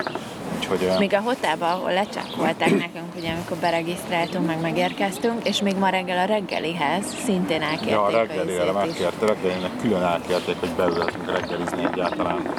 [0.56, 5.88] Úgyhogy Még a hotelban, ahol lecsekkolták nekünk, ugye, amikor beregisztráltunk, meg megérkeztünk, és még ma
[5.88, 11.84] reggel a reggelihez szintén elkérték ja, a reggelire megkérte, reggelinek külön elkérték, hogy beülhetünk reggelizni
[11.92, 12.52] egyáltalán.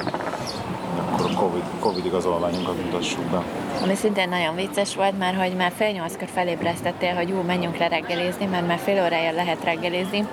[1.28, 3.42] Covid, Covid igazolványunkat mutassuk be.
[3.82, 7.88] Ami szintén nagyon vicces volt, mert hogy már fél nyolckor felébresztettél, hogy jó, menjünk le
[7.88, 10.26] reggelizni, mert már fél órája lehet reggelizni,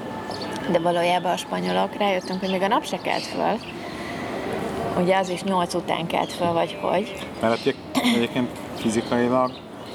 [0.72, 3.60] de valójában a spanyolok rájöttünk, hogy még a nap se kelt föl.
[5.04, 7.28] Ugye az is nyolc után kelt föl, vagy hogy.
[7.42, 7.76] Mert egy-
[8.16, 9.52] egyébként fizikailag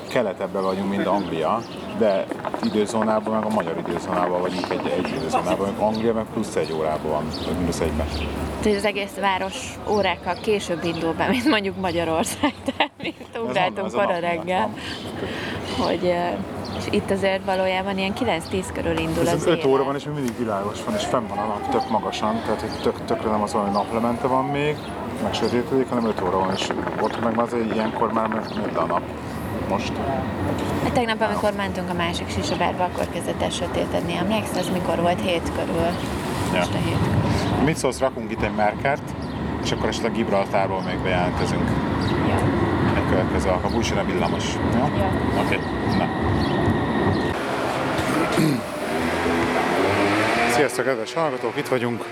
[0.09, 1.63] keletebbre vagyunk, mint Anglia,
[1.99, 2.25] de
[2.63, 7.11] időzónában, meg a magyar időzónában vagyunk egy, egy időzónában, meg Anglia meg plusz egy órában
[7.11, 8.07] van, vagy mínusz egyben.
[8.63, 13.93] Tehát az egész város órákkal később indul be, mint mondjuk Magyarország, tehát mi Ez ugráltunk
[13.93, 14.71] kora reggel,
[15.79, 16.15] hogy
[16.79, 20.15] és itt azért valójában ilyen 9-10 körül indul Ez az 5 óra van, és még
[20.15, 23.43] mindig világos van, és fenn van a nap tök magasan, tehát hogy tök, tökre nem
[23.43, 24.77] az van, hogy naplemente van még,
[25.23, 26.67] meg sötétedik, hanem 5 óra van, és
[27.01, 29.03] ott meg már azért ilyenkor már mind a nap.
[29.69, 29.93] Most.
[30.83, 34.17] Hát tegnap, amikor mentünk a másik sisabárba, akkor kezdett el sötétedni.
[34.17, 35.21] Emlékszel, ez mikor volt?
[35.21, 35.87] Hét körül.
[36.53, 36.59] Ja.
[36.59, 37.22] Este hét körül.
[37.65, 39.03] Mit szólsz, rakunk itt egy merkert,
[39.63, 41.71] és akkor esetleg Gibraltárból még bejelentkezünk
[42.29, 42.35] Ja.
[42.97, 44.45] egy következő alkalom, úgyse ne villamos.
[44.75, 44.91] Jó?
[44.97, 45.11] Ja.
[45.45, 45.59] Oké,
[45.99, 46.09] na.
[50.55, 51.57] Sziasztok, kedves hallgatók!
[51.57, 52.05] Itt vagyunk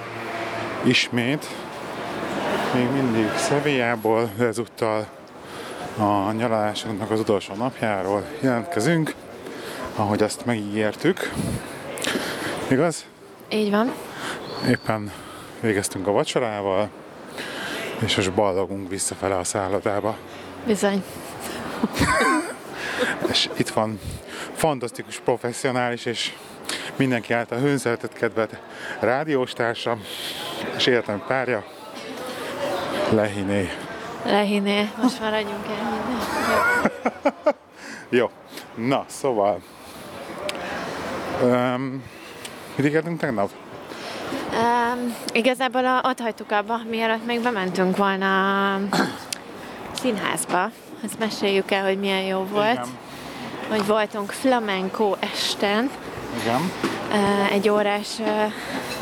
[0.83, 1.47] ismét.
[2.75, 5.07] Még mindig Szevélyából, de ezúttal
[5.99, 9.15] a nyaralásunknak az utolsó napjáról jelentkezünk,
[9.97, 11.33] ahogy azt megígértük.
[12.69, 13.05] Igaz?
[13.49, 13.93] Így van.
[14.69, 15.13] Éppen
[15.61, 16.89] végeztünk a vacsorával,
[18.05, 20.17] és most ballagunk visszafele a szállodába.
[20.67, 21.05] Bizony.
[23.29, 24.01] És itt van
[24.55, 26.33] fantasztikus, professzionális és
[26.97, 28.61] mindenki által hőnszeretett kedvet
[29.01, 30.03] rádiós társam
[30.77, 31.65] és életem párja,
[33.11, 33.71] Lehiné.
[34.25, 34.89] Lehiné.
[35.03, 36.91] Most maradjunk el.
[38.19, 38.31] Jó,
[38.75, 39.63] na szóval...
[41.43, 42.03] Um,
[42.77, 43.51] mit ígértünk tegnap?
[44.53, 48.81] Um, igazából a, ott hagytuk abba, mielőtt még bementünk volna
[49.93, 50.71] színházba.
[51.05, 52.73] Ezt meséljük el, hogy milyen jó volt.
[52.73, 52.89] Igen.
[53.69, 55.91] Hogy voltunk flamenco esten.
[56.41, 56.71] Igen.
[57.13, 58.53] Uh, egy órás uh,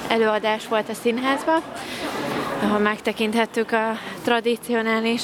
[0.08, 1.62] előadás volt a színházban,
[2.62, 5.22] ahol megtekinthettük a tradicionális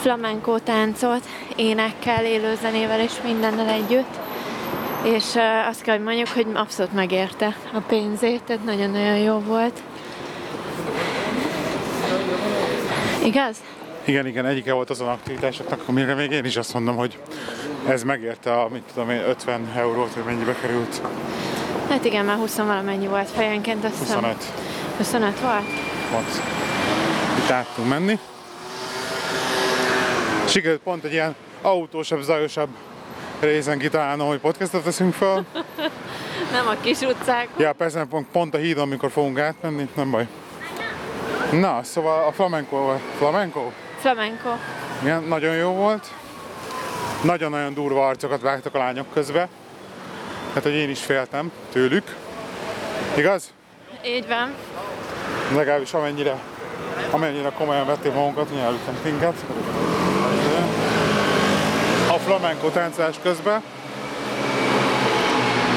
[0.00, 1.26] flamenco táncot,
[1.56, 4.18] énekkel, élőzenével és mindennel együtt.
[5.02, 5.24] És
[5.68, 9.82] azt kell, hogy mondjuk, hogy abszolút megérte a pénzét, tehát nagyon-nagyon jó volt.
[13.24, 13.56] Igaz?
[14.04, 17.18] Igen, igen, egyike volt azon aktivitásoknak, amire még én is azt mondom, hogy
[17.88, 21.00] ez megérte a, mit tudom én, 50 eurót, hogy mennyibe került.
[21.88, 24.14] Hát igen, már 20 valamennyi volt fejenként, azt hiszem.
[24.14, 24.44] 25
[24.96, 25.62] 25 volt?
[26.10, 26.42] volt.
[27.38, 28.18] Itt át tudunk menni.
[30.46, 32.68] Sikerült pont egy ilyen autósabb, zajosabb
[33.42, 35.44] részen kitalálnom, hogy podcastot teszünk fel.
[36.52, 37.48] Nem a kis utcák.
[37.56, 40.26] Ja, persze pont, pont a hídon, amikor fogunk átmenni, nem baj.
[41.52, 43.70] Na, szóval a flamenco, flamenco?
[43.98, 44.48] Flamenco.
[45.02, 46.06] Igen, nagyon jó volt.
[47.22, 49.48] Nagyon-nagyon durva arcokat vágtak a lányok közbe.
[50.54, 52.16] Hát, hogy én is féltem tőlük.
[53.16, 53.52] Igaz?
[54.04, 54.54] Így van.
[55.56, 56.38] Legalábbis amennyire,
[57.10, 59.34] amennyire komolyan vették magunkat, nyelvüket minket.
[62.24, 63.62] Flamenco táncás közben.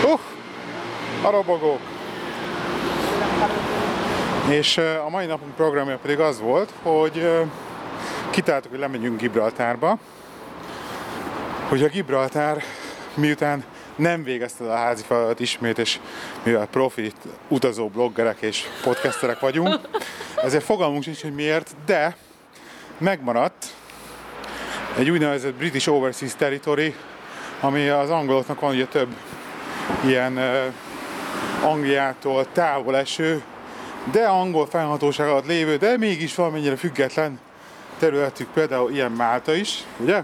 [0.03, 0.19] Uh,
[1.21, 1.79] a robogók.
[4.49, 7.41] És a mai napunk programja pedig az volt, hogy ö,
[8.29, 9.97] kitáltuk, hogy lemegyünk Gibraltárba,
[11.67, 12.63] hogy a Gibraltár
[13.13, 13.63] miután
[13.95, 15.99] nem végezte a házi feladat ismét, és
[16.43, 17.11] mivel profi
[17.47, 19.79] utazó bloggerek és podcasterek vagyunk,
[20.43, 22.15] ezért fogalmunk sincs, hogy miért, de
[22.97, 23.74] megmaradt
[24.97, 26.95] egy úgynevezett British Overseas Territory,
[27.59, 29.15] ami az angoloknak van ugye több
[30.05, 30.39] ilyen
[31.63, 33.43] Angliától távol eső,
[34.11, 37.39] de angol fennhatóság alatt lévő, de mégis valamennyire független
[37.99, 40.23] területük, például ilyen Málta is, ugye?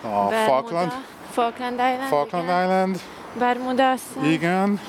[0.00, 0.44] A Bermuda.
[0.46, 0.92] Falkland,
[1.30, 2.08] Falkland Island.
[2.08, 2.62] Falkland igen.
[2.62, 3.00] Island,
[3.38, 4.80] Bermuda, igen,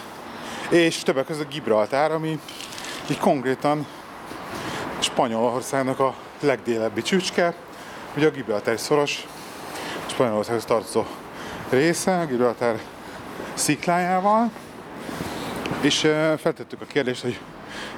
[0.70, 2.40] és többek között Gibraltár, ami
[3.10, 3.86] így konkrétan
[5.00, 7.54] Spanyolországnak a legdélebbi csücske,
[8.18, 9.28] ugye a Gibraltári szoros
[10.06, 11.04] Spanyolországhoz tartozó
[11.70, 12.80] része, a Gibraltár
[13.54, 14.52] sziklájával,
[15.82, 16.00] és
[16.38, 17.40] feltettük a kérdést, hogy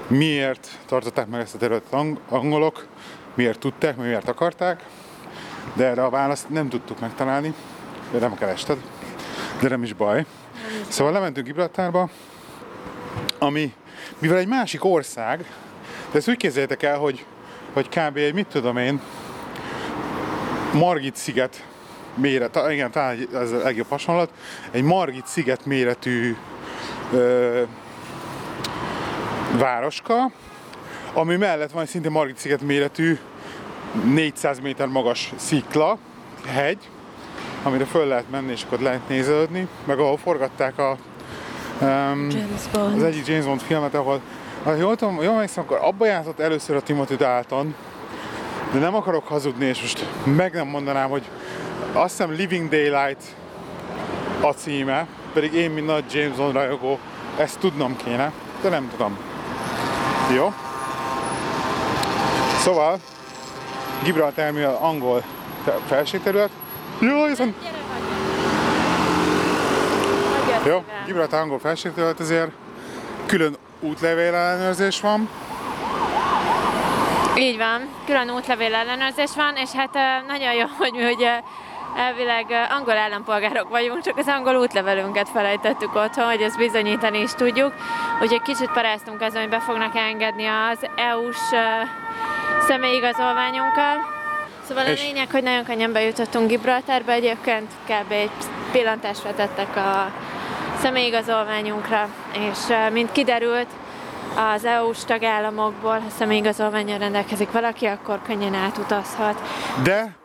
[0.07, 2.87] miért tartották meg ezt a területet ang- angolok,
[3.33, 4.83] miért tudták, miért akarták,
[5.73, 7.53] de erre a választ nem tudtuk megtalálni,
[8.11, 8.77] de nem kerested,
[9.61, 10.25] de nem is baj.
[10.87, 12.09] Szóval lementünk Gibraltárba,
[13.39, 13.73] ami,
[14.19, 15.37] mivel egy másik ország,
[16.11, 17.25] de ezt úgy képzeljétek el, hogy,
[17.73, 18.17] hogy kb.
[18.17, 19.01] egy, mit tudom én,
[20.73, 21.63] Margit sziget
[22.15, 24.29] méret, igen, talán ez a legjobb hasonlat,
[24.71, 26.35] egy Margit sziget méretű
[27.13, 27.61] ö,
[29.57, 30.31] városka,
[31.13, 33.17] ami mellett van egy szinte Margit sziget méretű
[34.03, 35.97] 400 méter magas szikla,
[36.45, 36.89] hegy,
[37.63, 40.97] amire föl lehet menni és akkor lehet nézelődni, meg ahol forgatták a
[41.81, 42.27] um,
[42.95, 44.21] az egyik James Bond filmet, ahol
[44.63, 47.75] ha jól, tudom, jól emlékszem, akkor abba játszott először a Timothy Dalton,
[48.71, 51.23] de nem akarok hazudni, és most meg nem mondanám, hogy
[51.93, 53.23] azt hiszem Living Daylight
[54.41, 56.99] a címe, pedig én, mint nagy James Bond rajongó,
[57.37, 59.17] ezt tudnom kéne, de nem tudom.
[60.35, 60.53] Jó?
[62.59, 62.99] Szóval,
[64.03, 65.23] Gibraltar mivel angol
[65.63, 66.49] te- felségterület,
[66.99, 67.55] jó, hiszen
[70.65, 72.51] jó, Gibraltar angol felségterület, ezért
[73.25, 75.29] külön útlevél ellenőrzés van.
[77.47, 81.41] Így van, külön útlevél ellenőrzés van, és hát nagyon jó, hogy mi ugye
[81.97, 87.73] elvileg angol állampolgárok vagyunk, csak az angol útlevelünket felejtettük otthon, hogy ezt bizonyítani is tudjuk.
[88.21, 91.37] Úgyhogy kicsit paráztunk azon, hogy be fognak engedni az EU-s
[92.67, 94.15] személyigazolványunkkal.
[94.67, 98.11] Szóval a És- lényeg, hogy nagyon könnyen bejutottunk Gibraltárba, egyébként kb.
[98.11, 98.31] egy
[98.71, 100.11] pillantást vetettek a
[100.81, 102.57] személyigazolványunkra, és
[102.91, 103.67] mint kiderült,
[104.35, 109.41] az EU-s tagállamokból, ha személyigazolványon rendelkezik valaki, akkor könnyen átutazhat.
[109.83, 110.15] De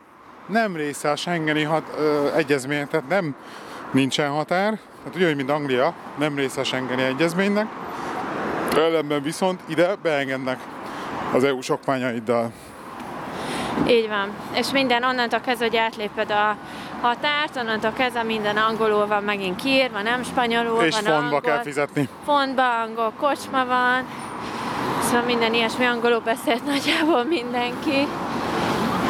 [0.47, 3.35] nem része a Schengeni hat, ö, egyezmény, tehát nem
[3.91, 7.67] nincsen határ, tehát ugyanúgy, mint Anglia, nem része a Schengeni egyezménynek.
[8.77, 10.59] Ellenben viszont ide beengednek
[11.33, 12.53] az EU okmányaiddal.
[13.89, 14.31] Így van.
[14.55, 16.57] És minden onnantól kezdve, hogy átléped a
[17.03, 21.41] határt, onnantól kezdve minden angolul van megint kiírva, nem spanyolul És van fontba angol.
[21.41, 22.09] kell fizetni.
[22.25, 24.05] Fontba, angol kocsma van,
[25.03, 28.07] szóval minden ilyesmi angolul beszélt nagyjából mindenki.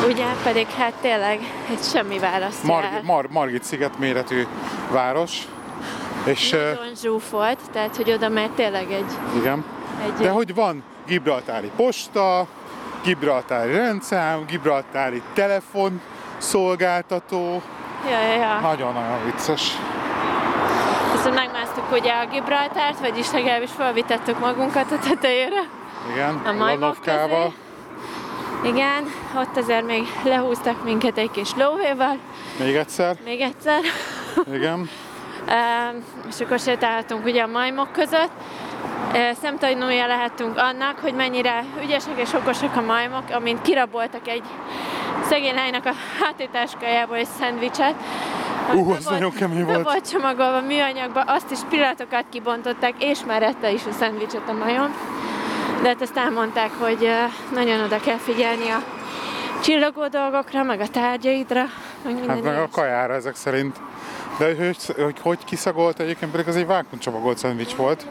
[0.09, 1.39] Ugye, pedig hát tényleg
[1.71, 4.47] egy semmi választ Mar- Mar- Margit sziget méretű
[4.91, 5.39] város.
[6.25, 9.65] És Nagyon zsúfolt, tehát hogy oda megy tényleg egy, igen.
[10.05, 12.47] egy De hogy van Gibraltári posta,
[13.05, 16.01] Gibraltári rendszám, Gibraltári telefon
[16.39, 17.63] szolgáltató.
[18.11, 18.59] Ja, ja, ja.
[18.61, 19.77] Nagyon-nagyon vicces.
[21.13, 25.63] Viszont megmásztuk ugye a Gibraltárt, vagyis legalábbis felvitettük magunkat a tetejére.
[26.13, 27.53] Igen, A majmok Lanovkával.
[28.65, 32.19] Igen, ott azért még lehúztak minket egy kis lóvéval,
[32.59, 33.17] Még egyszer.
[33.25, 33.81] még egyszer.
[34.53, 34.89] Igen.
[35.47, 35.97] Ehm,
[36.29, 38.31] és akkor sétálhatunk ugye a majmok között.
[39.13, 44.43] Eh, Szemtanúja lehettünk annak, hogy mennyire ügyesek és okosak a majmok, amint kiraboltak egy
[45.29, 47.95] szegény lánynak a háttértáskájából egy szendvicset.
[48.75, 49.83] Ú, be az nagyon kemény volt.
[49.83, 54.95] volt csomagolva műanyagba, azt is pillanatokat kibontották, és már ette is a szendvicset a majom.
[55.83, 57.09] De hát azt elmondták, hogy
[57.55, 58.83] nagyon oda kell figyelni a
[59.63, 61.65] csillogó dolgokra, meg a tárgyaidra,
[62.05, 63.81] meg minden Hát meg a kajára ezek szerint.
[64.39, 68.07] De hogy hogy, hogy, kiszagolt egyébként pedig az egy vákumcsomagolt szendvics volt.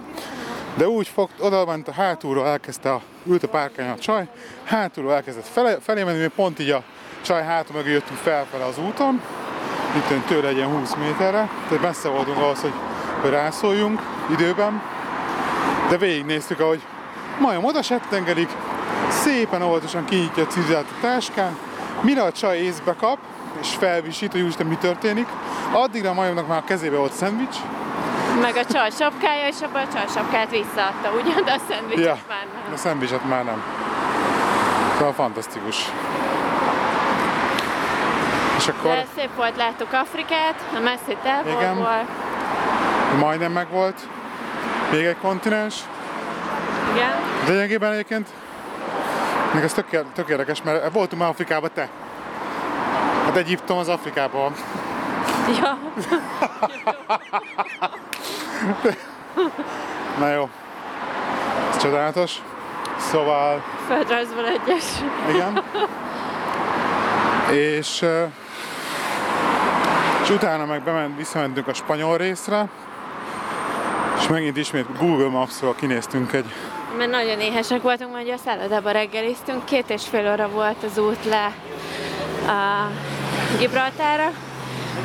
[0.75, 4.27] De úgy fogt, oda ment a hátulról, elkezdte a, ült a párkányon a csaj,
[4.63, 6.83] hátulról elkezdett fele, felé menni, pont így a
[7.21, 9.21] csaj hátul mögé jöttünk felfele az úton,
[9.95, 12.73] itt tőle egy ilyen 20 méterre, tehát messze voltunk ahhoz, hogy,
[13.21, 14.01] hogy rászóljunk
[14.31, 14.81] időben.
[15.89, 16.81] De végignéztük, ahogy
[17.39, 18.49] majom oda settengedik,
[19.09, 21.57] szépen óvatosan kinyitja a cizát a táskán,
[22.01, 23.17] mire a csaj észbe kap,
[23.61, 25.27] és felvisít, hogy úristen mi történik,
[25.71, 27.55] addigra a majomnak már a kezébe volt szendvics,
[28.41, 32.17] Meg a csaj sapkája, és abban a csaj sapkát visszaadta, ugyan, de a szendvicset Ja,
[32.27, 32.73] már nem.
[32.73, 33.63] a szendvicset már nem.
[34.97, 35.89] Szóval fantasztikus.
[38.61, 41.43] És akkor De szép volt, láttuk Afrikát, a messzi Igen.
[41.43, 42.05] távolból.
[43.19, 43.99] majdnem megvolt.
[44.91, 45.75] Még egy kontinens.
[46.95, 47.11] Igen.
[47.45, 48.27] De lényegében egyébként
[49.53, 51.89] még ez tök, tök érdekes, mert voltunk már Afrikában te.
[53.25, 54.53] Hát Egyiptom az Afrikában van.
[55.61, 55.77] Ja,
[60.19, 60.49] Na jó.
[61.69, 62.35] Ez csodálatos.
[62.97, 64.83] Szóval, földrajzból egyes.
[65.29, 65.63] igen.
[67.51, 68.05] És
[70.31, 72.69] utána meg bement, visszamentünk a spanyol részre,
[74.19, 76.45] és megint ismét Google Maps-ról kinéztünk egy
[76.97, 80.97] Mert nagyon éhesek voltunk, mert ugye a szállodába reggeliztünk, két és fél óra volt az
[80.97, 81.45] út le
[82.47, 82.91] a
[83.59, 84.31] Gibraltára.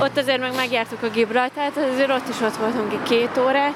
[0.00, 3.74] Ott azért meg megjártuk a Gibraltárt, azért ott is ott voltunk egy két órát,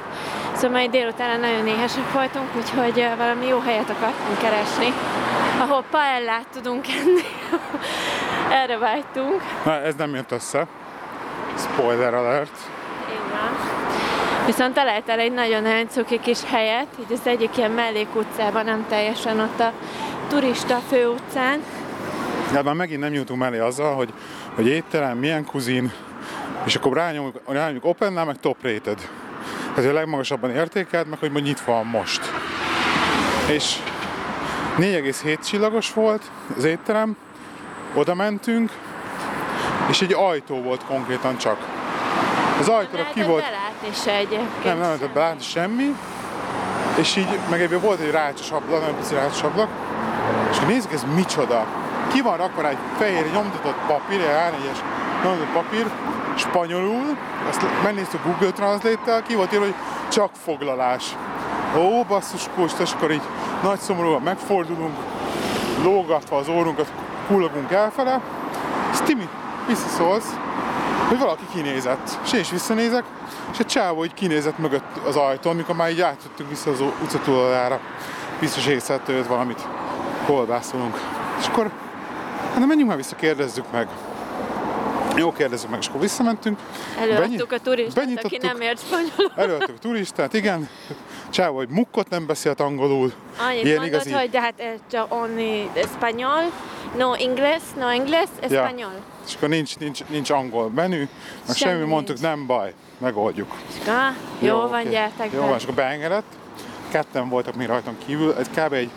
[0.54, 4.92] szóval majd délután nagyon éhesek voltunk, úgyhogy valami jó helyet akartunk keresni,
[5.58, 7.22] ahol paellát tudunk enni.
[8.62, 9.42] Erre vágytunk.
[9.64, 10.66] Na, ez nem jött össze.
[11.56, 12.50] Spoiler alert.
[13.30, 14.46] Van.
[14.46, 19.60] Viszont találtál egy nagyon-nagyon cuki kis helyet, így az egyik ilyen mellékutcában, nem teljesen ott
[19.60, 19.72] a
[20.28, 21.62] turista főutcán.
[22.52, 24.12] De már megint nem jutunk mellé azzal, hogy,
[24.54, 25.92] hogy étterem, milyen kuzin,
[26.64, 29.08] és akkor rányomjuk, rányomjuk open meg top rated.
[29.74, 32.20] Tehát a legmagasabban értékelt, meg hogy nyitva van most.
[33.48, 33.76] És
[34.78, 36.22] 4,7 csillagos volt
[36.56, 37.16] az étterem,
[37.94, 38.70] oda mentünk,
[39.90, 41.56] és egy ajtó volt konkrétan csak.
[42.60, 44.64] Az ajtóra ki volt, belátni se egyébként.
[44.64, 45.96] nem, nem lehetett belátni semmi,
[46.96, 49.68] és így, meg egyébként volt egy rácsos ablak, nagyon pici rácsos ablak,
[50.50, 51.66] és nézzük, ez micsoda.
[52.12, 54.78] Ki van rakva egy fehér nyomtatott papír, egy A4-es
[55.22, 55.86] nyomtatott papír,
[56.36, 57.16] spanyolul,
[57.48, 59.74] azt megnéztük Google Translate-tel, ki volt írva, hogy
[60.08, 61.16] csak foglalás.
[61.76, 63.22] Ó, basszus kóst, és akkor így
[63.62, 64.96] nagy szomorúan megfordulunk,
[65.82, 66.92] lógatva az órunkat,
[67.26, 68.20] kullogunk elfele,
[68.92, 69.28] és Timi,
[69.70, 70.34] visszaszólsz,
[71.08, 72.18] hogy valaki kinézett.
[72.24, 73.04] És én is visszanézek,
[73.52, 77.18] és egy csávó így kinézett mögött az ajtón, mikor már így átjöttünk vissza az utca
[77.18, 77.80] túloldalára.
[78.40, 79.66] Biztos észrevette őt valamit
[80.26, 81.00] kolbászolunk.
[81.40, 81.70] És akkor,
[82.50, 83.88] hát na menjünk már vissza, kérdezzük meg.
[85.16, 86.58] Jó, kérdezzük meg, és akkor visszamentünk.
[86.98, 89.32] Előadtuk Benyi- a turistát, aki nem ért spanyolul.
[89.36, 90.68] Előadtuk a turistát, igen.
[91.30, 93.12] Csávó, hogy mukkot nem beszélt angolul.
[93.38, 96.42] Annyit Ilyen mondott, igazi- hogy de hát ez csak only español,
[96.96, 98.92] no inglés, no inglés, español.
[99.26, 100.98] És akkor nincs, nincs, nincs angol menü,
[101.46, 103.54] meg semmi, Semmi mondtuk, nem baj, megoldjuk.
[103.86, 104.88] Ah, jó, van, oké.
[104.90, 106.24] gyertek Jó van, és akkor beengedett.
[106.90, 108.34] Ketten voltak még rajtam kívül.
[108.38, 108.72] Ez kb.
[108.72, 108.90] egy,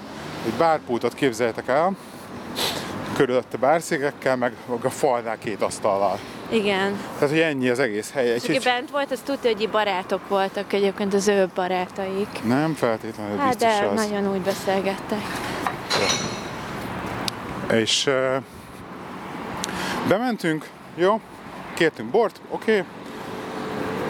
[0.45, 1.91] egy bárpultot képzeljétek el.
[3.16, 4.53] Körülötte bárszékekkel, meg
[4.84, 6.20] a falnál két asztallal.
[6.49, 6.99] Igen.
[7.14, 8.32] Tehát, hogy ennyi az egész hely.
[8.32, 12.43] Egy, aki bent volt, az tudja, hogy barátok voltak egyébként az ő barátaik.
[12.43, 14.09] nem feltétlenül Hát biztos de az.
[14.09, 15.22] nagyon úgy beszélgettek.
[17.72, 18.36] És uh,
[20.07, 21.20] bementünk, jó,
[21.74, 22.72] kértünk bort, oké.
[22.72, 22.86] Okay.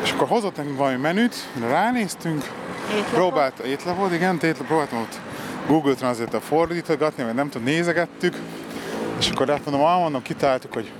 [0.03, 1.35] És akkor hozott nekünk valami menüt,
[1.67, 2.43] ránéztünk,
[2.89, 3.13] Étlapot.
[3.13, 5.19] Próbált, étlapot, igen, étlap, próbáltam ott
[5.67, 8.35] Google Translate-tel fordítgatni, mert nem tudom, nézegettük.
[9.23, 10.91] És akkor azt mondom, ah, mondom, kitáltuk, hogy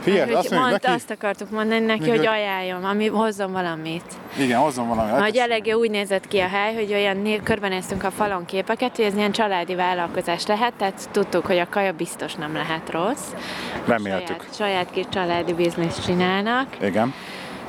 [0.00, 3.52] figyelj, hogy azt mondjuk mondta, neki, azt akartuk mondani neki, Neki, hogy ajánlom, ami hozzon
[3.52, 4.04] valamit.
[4.38, 5.10] igen, hozzon valami.
[5.10, 9.04] Hogy eléggé úgy nézett ki a hely, hogy olyan né- körbenéztünk a falon képeket, hogy
[9.04, 13.28] ez ilyen családi vállalkozás lehet, tehát tudtuk, hogy a kaja biztos nem lehet rossz.
[13.86, 14.36] Reméltük.
[14.40, 17.14] Saját, saját kis családi bizniszt csinálnak, Igen.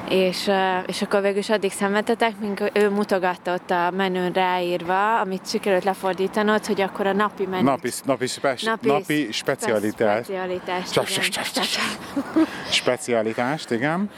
[0.09, 0.51] És,
[0.85, 5.83] és akkor végül is addig szenvedtetek, míg ő mutogatta ott a menün ráírva, amit sikerült
[5.83, 7.63] lefordítanod, hogy akkor a napi menü.
[7.63, 10.23] Napi, napi, spes, napi, napi specialitás.
[10.23, 10.89] Specialitás.
[10.89, 12.47] Csap, csap, csap, csap, csap.
[12.81, 14.09] Specialitást, igen.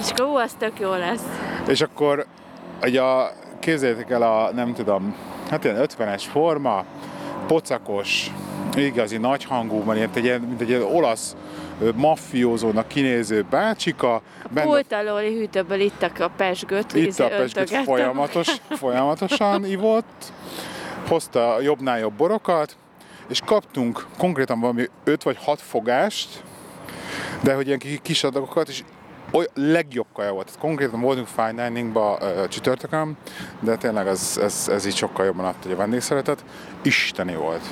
[0.00, 1.24] És akkor ú, az tök jó lesz.
[1.68, 2.26] És akkor
[2.82, 5.14] ugye a, képzeljétek el a, nem tudom,
[5.50, 6.84] hát ilyen 50-es forma,
[7.46, 8.30] pocakos,
[8.76, 11.36] igazi nagyhangú, ilyen, egy mint egy olasz
[11.94, 14.14] maffiózónak kinéző bácsika.
[14.14, 14.22] A
[14.62, 20.32] pult alóli hűtőből ittak a pesgőt, itt a pesgőt folyamatos, folyamatosan ivott,
[21.08, 22.76] hozta jobbnál jobb borokat,
[23.28, 26.42] és kaptunk konkrétan valami 5 vagy 6 fogást,
[27.42, 28.82] de hogy ilyen ki- kis adagokat, és
[29.32, 30.52] oly, legjobb kaja volt.
[30.58, 32.18] Konkrétan voltunk fine diningba
[32.48, 33.16] csütörtökön,
[33.60, 36.44] de tényleg ez, ez, ez így sokkal jobban adta a vendégszeretet.
[36.82, 37.62] Isteni volt.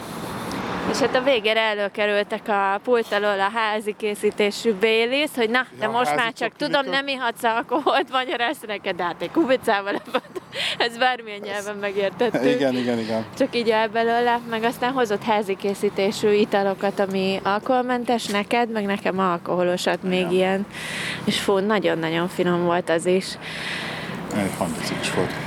[0.91, 5.85] És hát a végére előkerültek a pult alól a házi készítésű Baileys, hogy na, de
[5.85, 10.03] Ja, most már csak csoki tudom, nem ihatsz alkoholt, magyarázta neked, de hát egy kubicával
[10.79, 12.45] ez bármilyen nyelven megértettük.
[12.45, 13.25] Igen, igen, igen.
[13.39, 19.19] Csak így el belőle, meg aztán hozott házi készítésű italokat, ami alkoholmentes neked, meg nekem
[19.19, 20.67] alkoholosat még ilyen.
[21.25, 23.27] És fú, nagyon-nagyon finom volt az is.
[24.37, 25.46] Egy fantasztikus volt.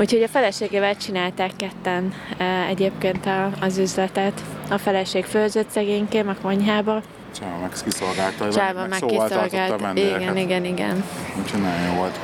[0.00, 4.40] Úgyhogy a feleségével csinálták ketten e, egyébként a, az üzletet.
[4.70, 7.02] A feleség főzött szegénykém a konyhába,
[7.40, 9.80] Csáva meg kiszolgálta, Csáva meg szóval tartotta a kiszolgált.
[9.80, 10.20] vendégeket.
[10.20, 11.04] Igen, igen, igen.
[11.42, 12.18] Úgyhogy nagyon jó volt.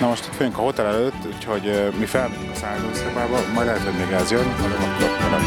[0.00, 3.82] Na most itt vagyunk a hotel előtt, úgyhogy ö, mi felmegyünk a szállószobába, majd lehet,
[3.82, 5.40] hogy még ez jön, majd akkor.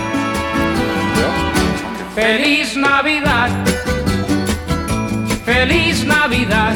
[2.14, 3.68] Feliz Navidad,
[5.44, 6.76] feliz Navidad,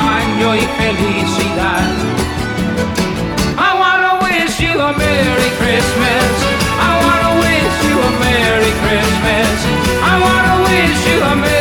[0.00, 1.88] año y felicidad.
[3.58, 6.32] I wanna wish you a Merry Christmas.
[6.88, 9.56] I wanna wish you a Merry Christmas.
[10.12, 11.57] I wanna wish you a Merry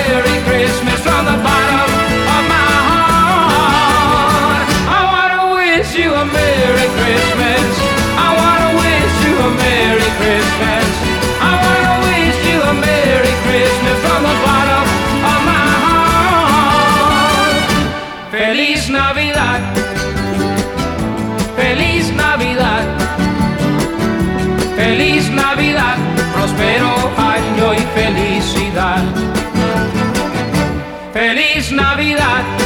[31.71, 32.56] Navidad.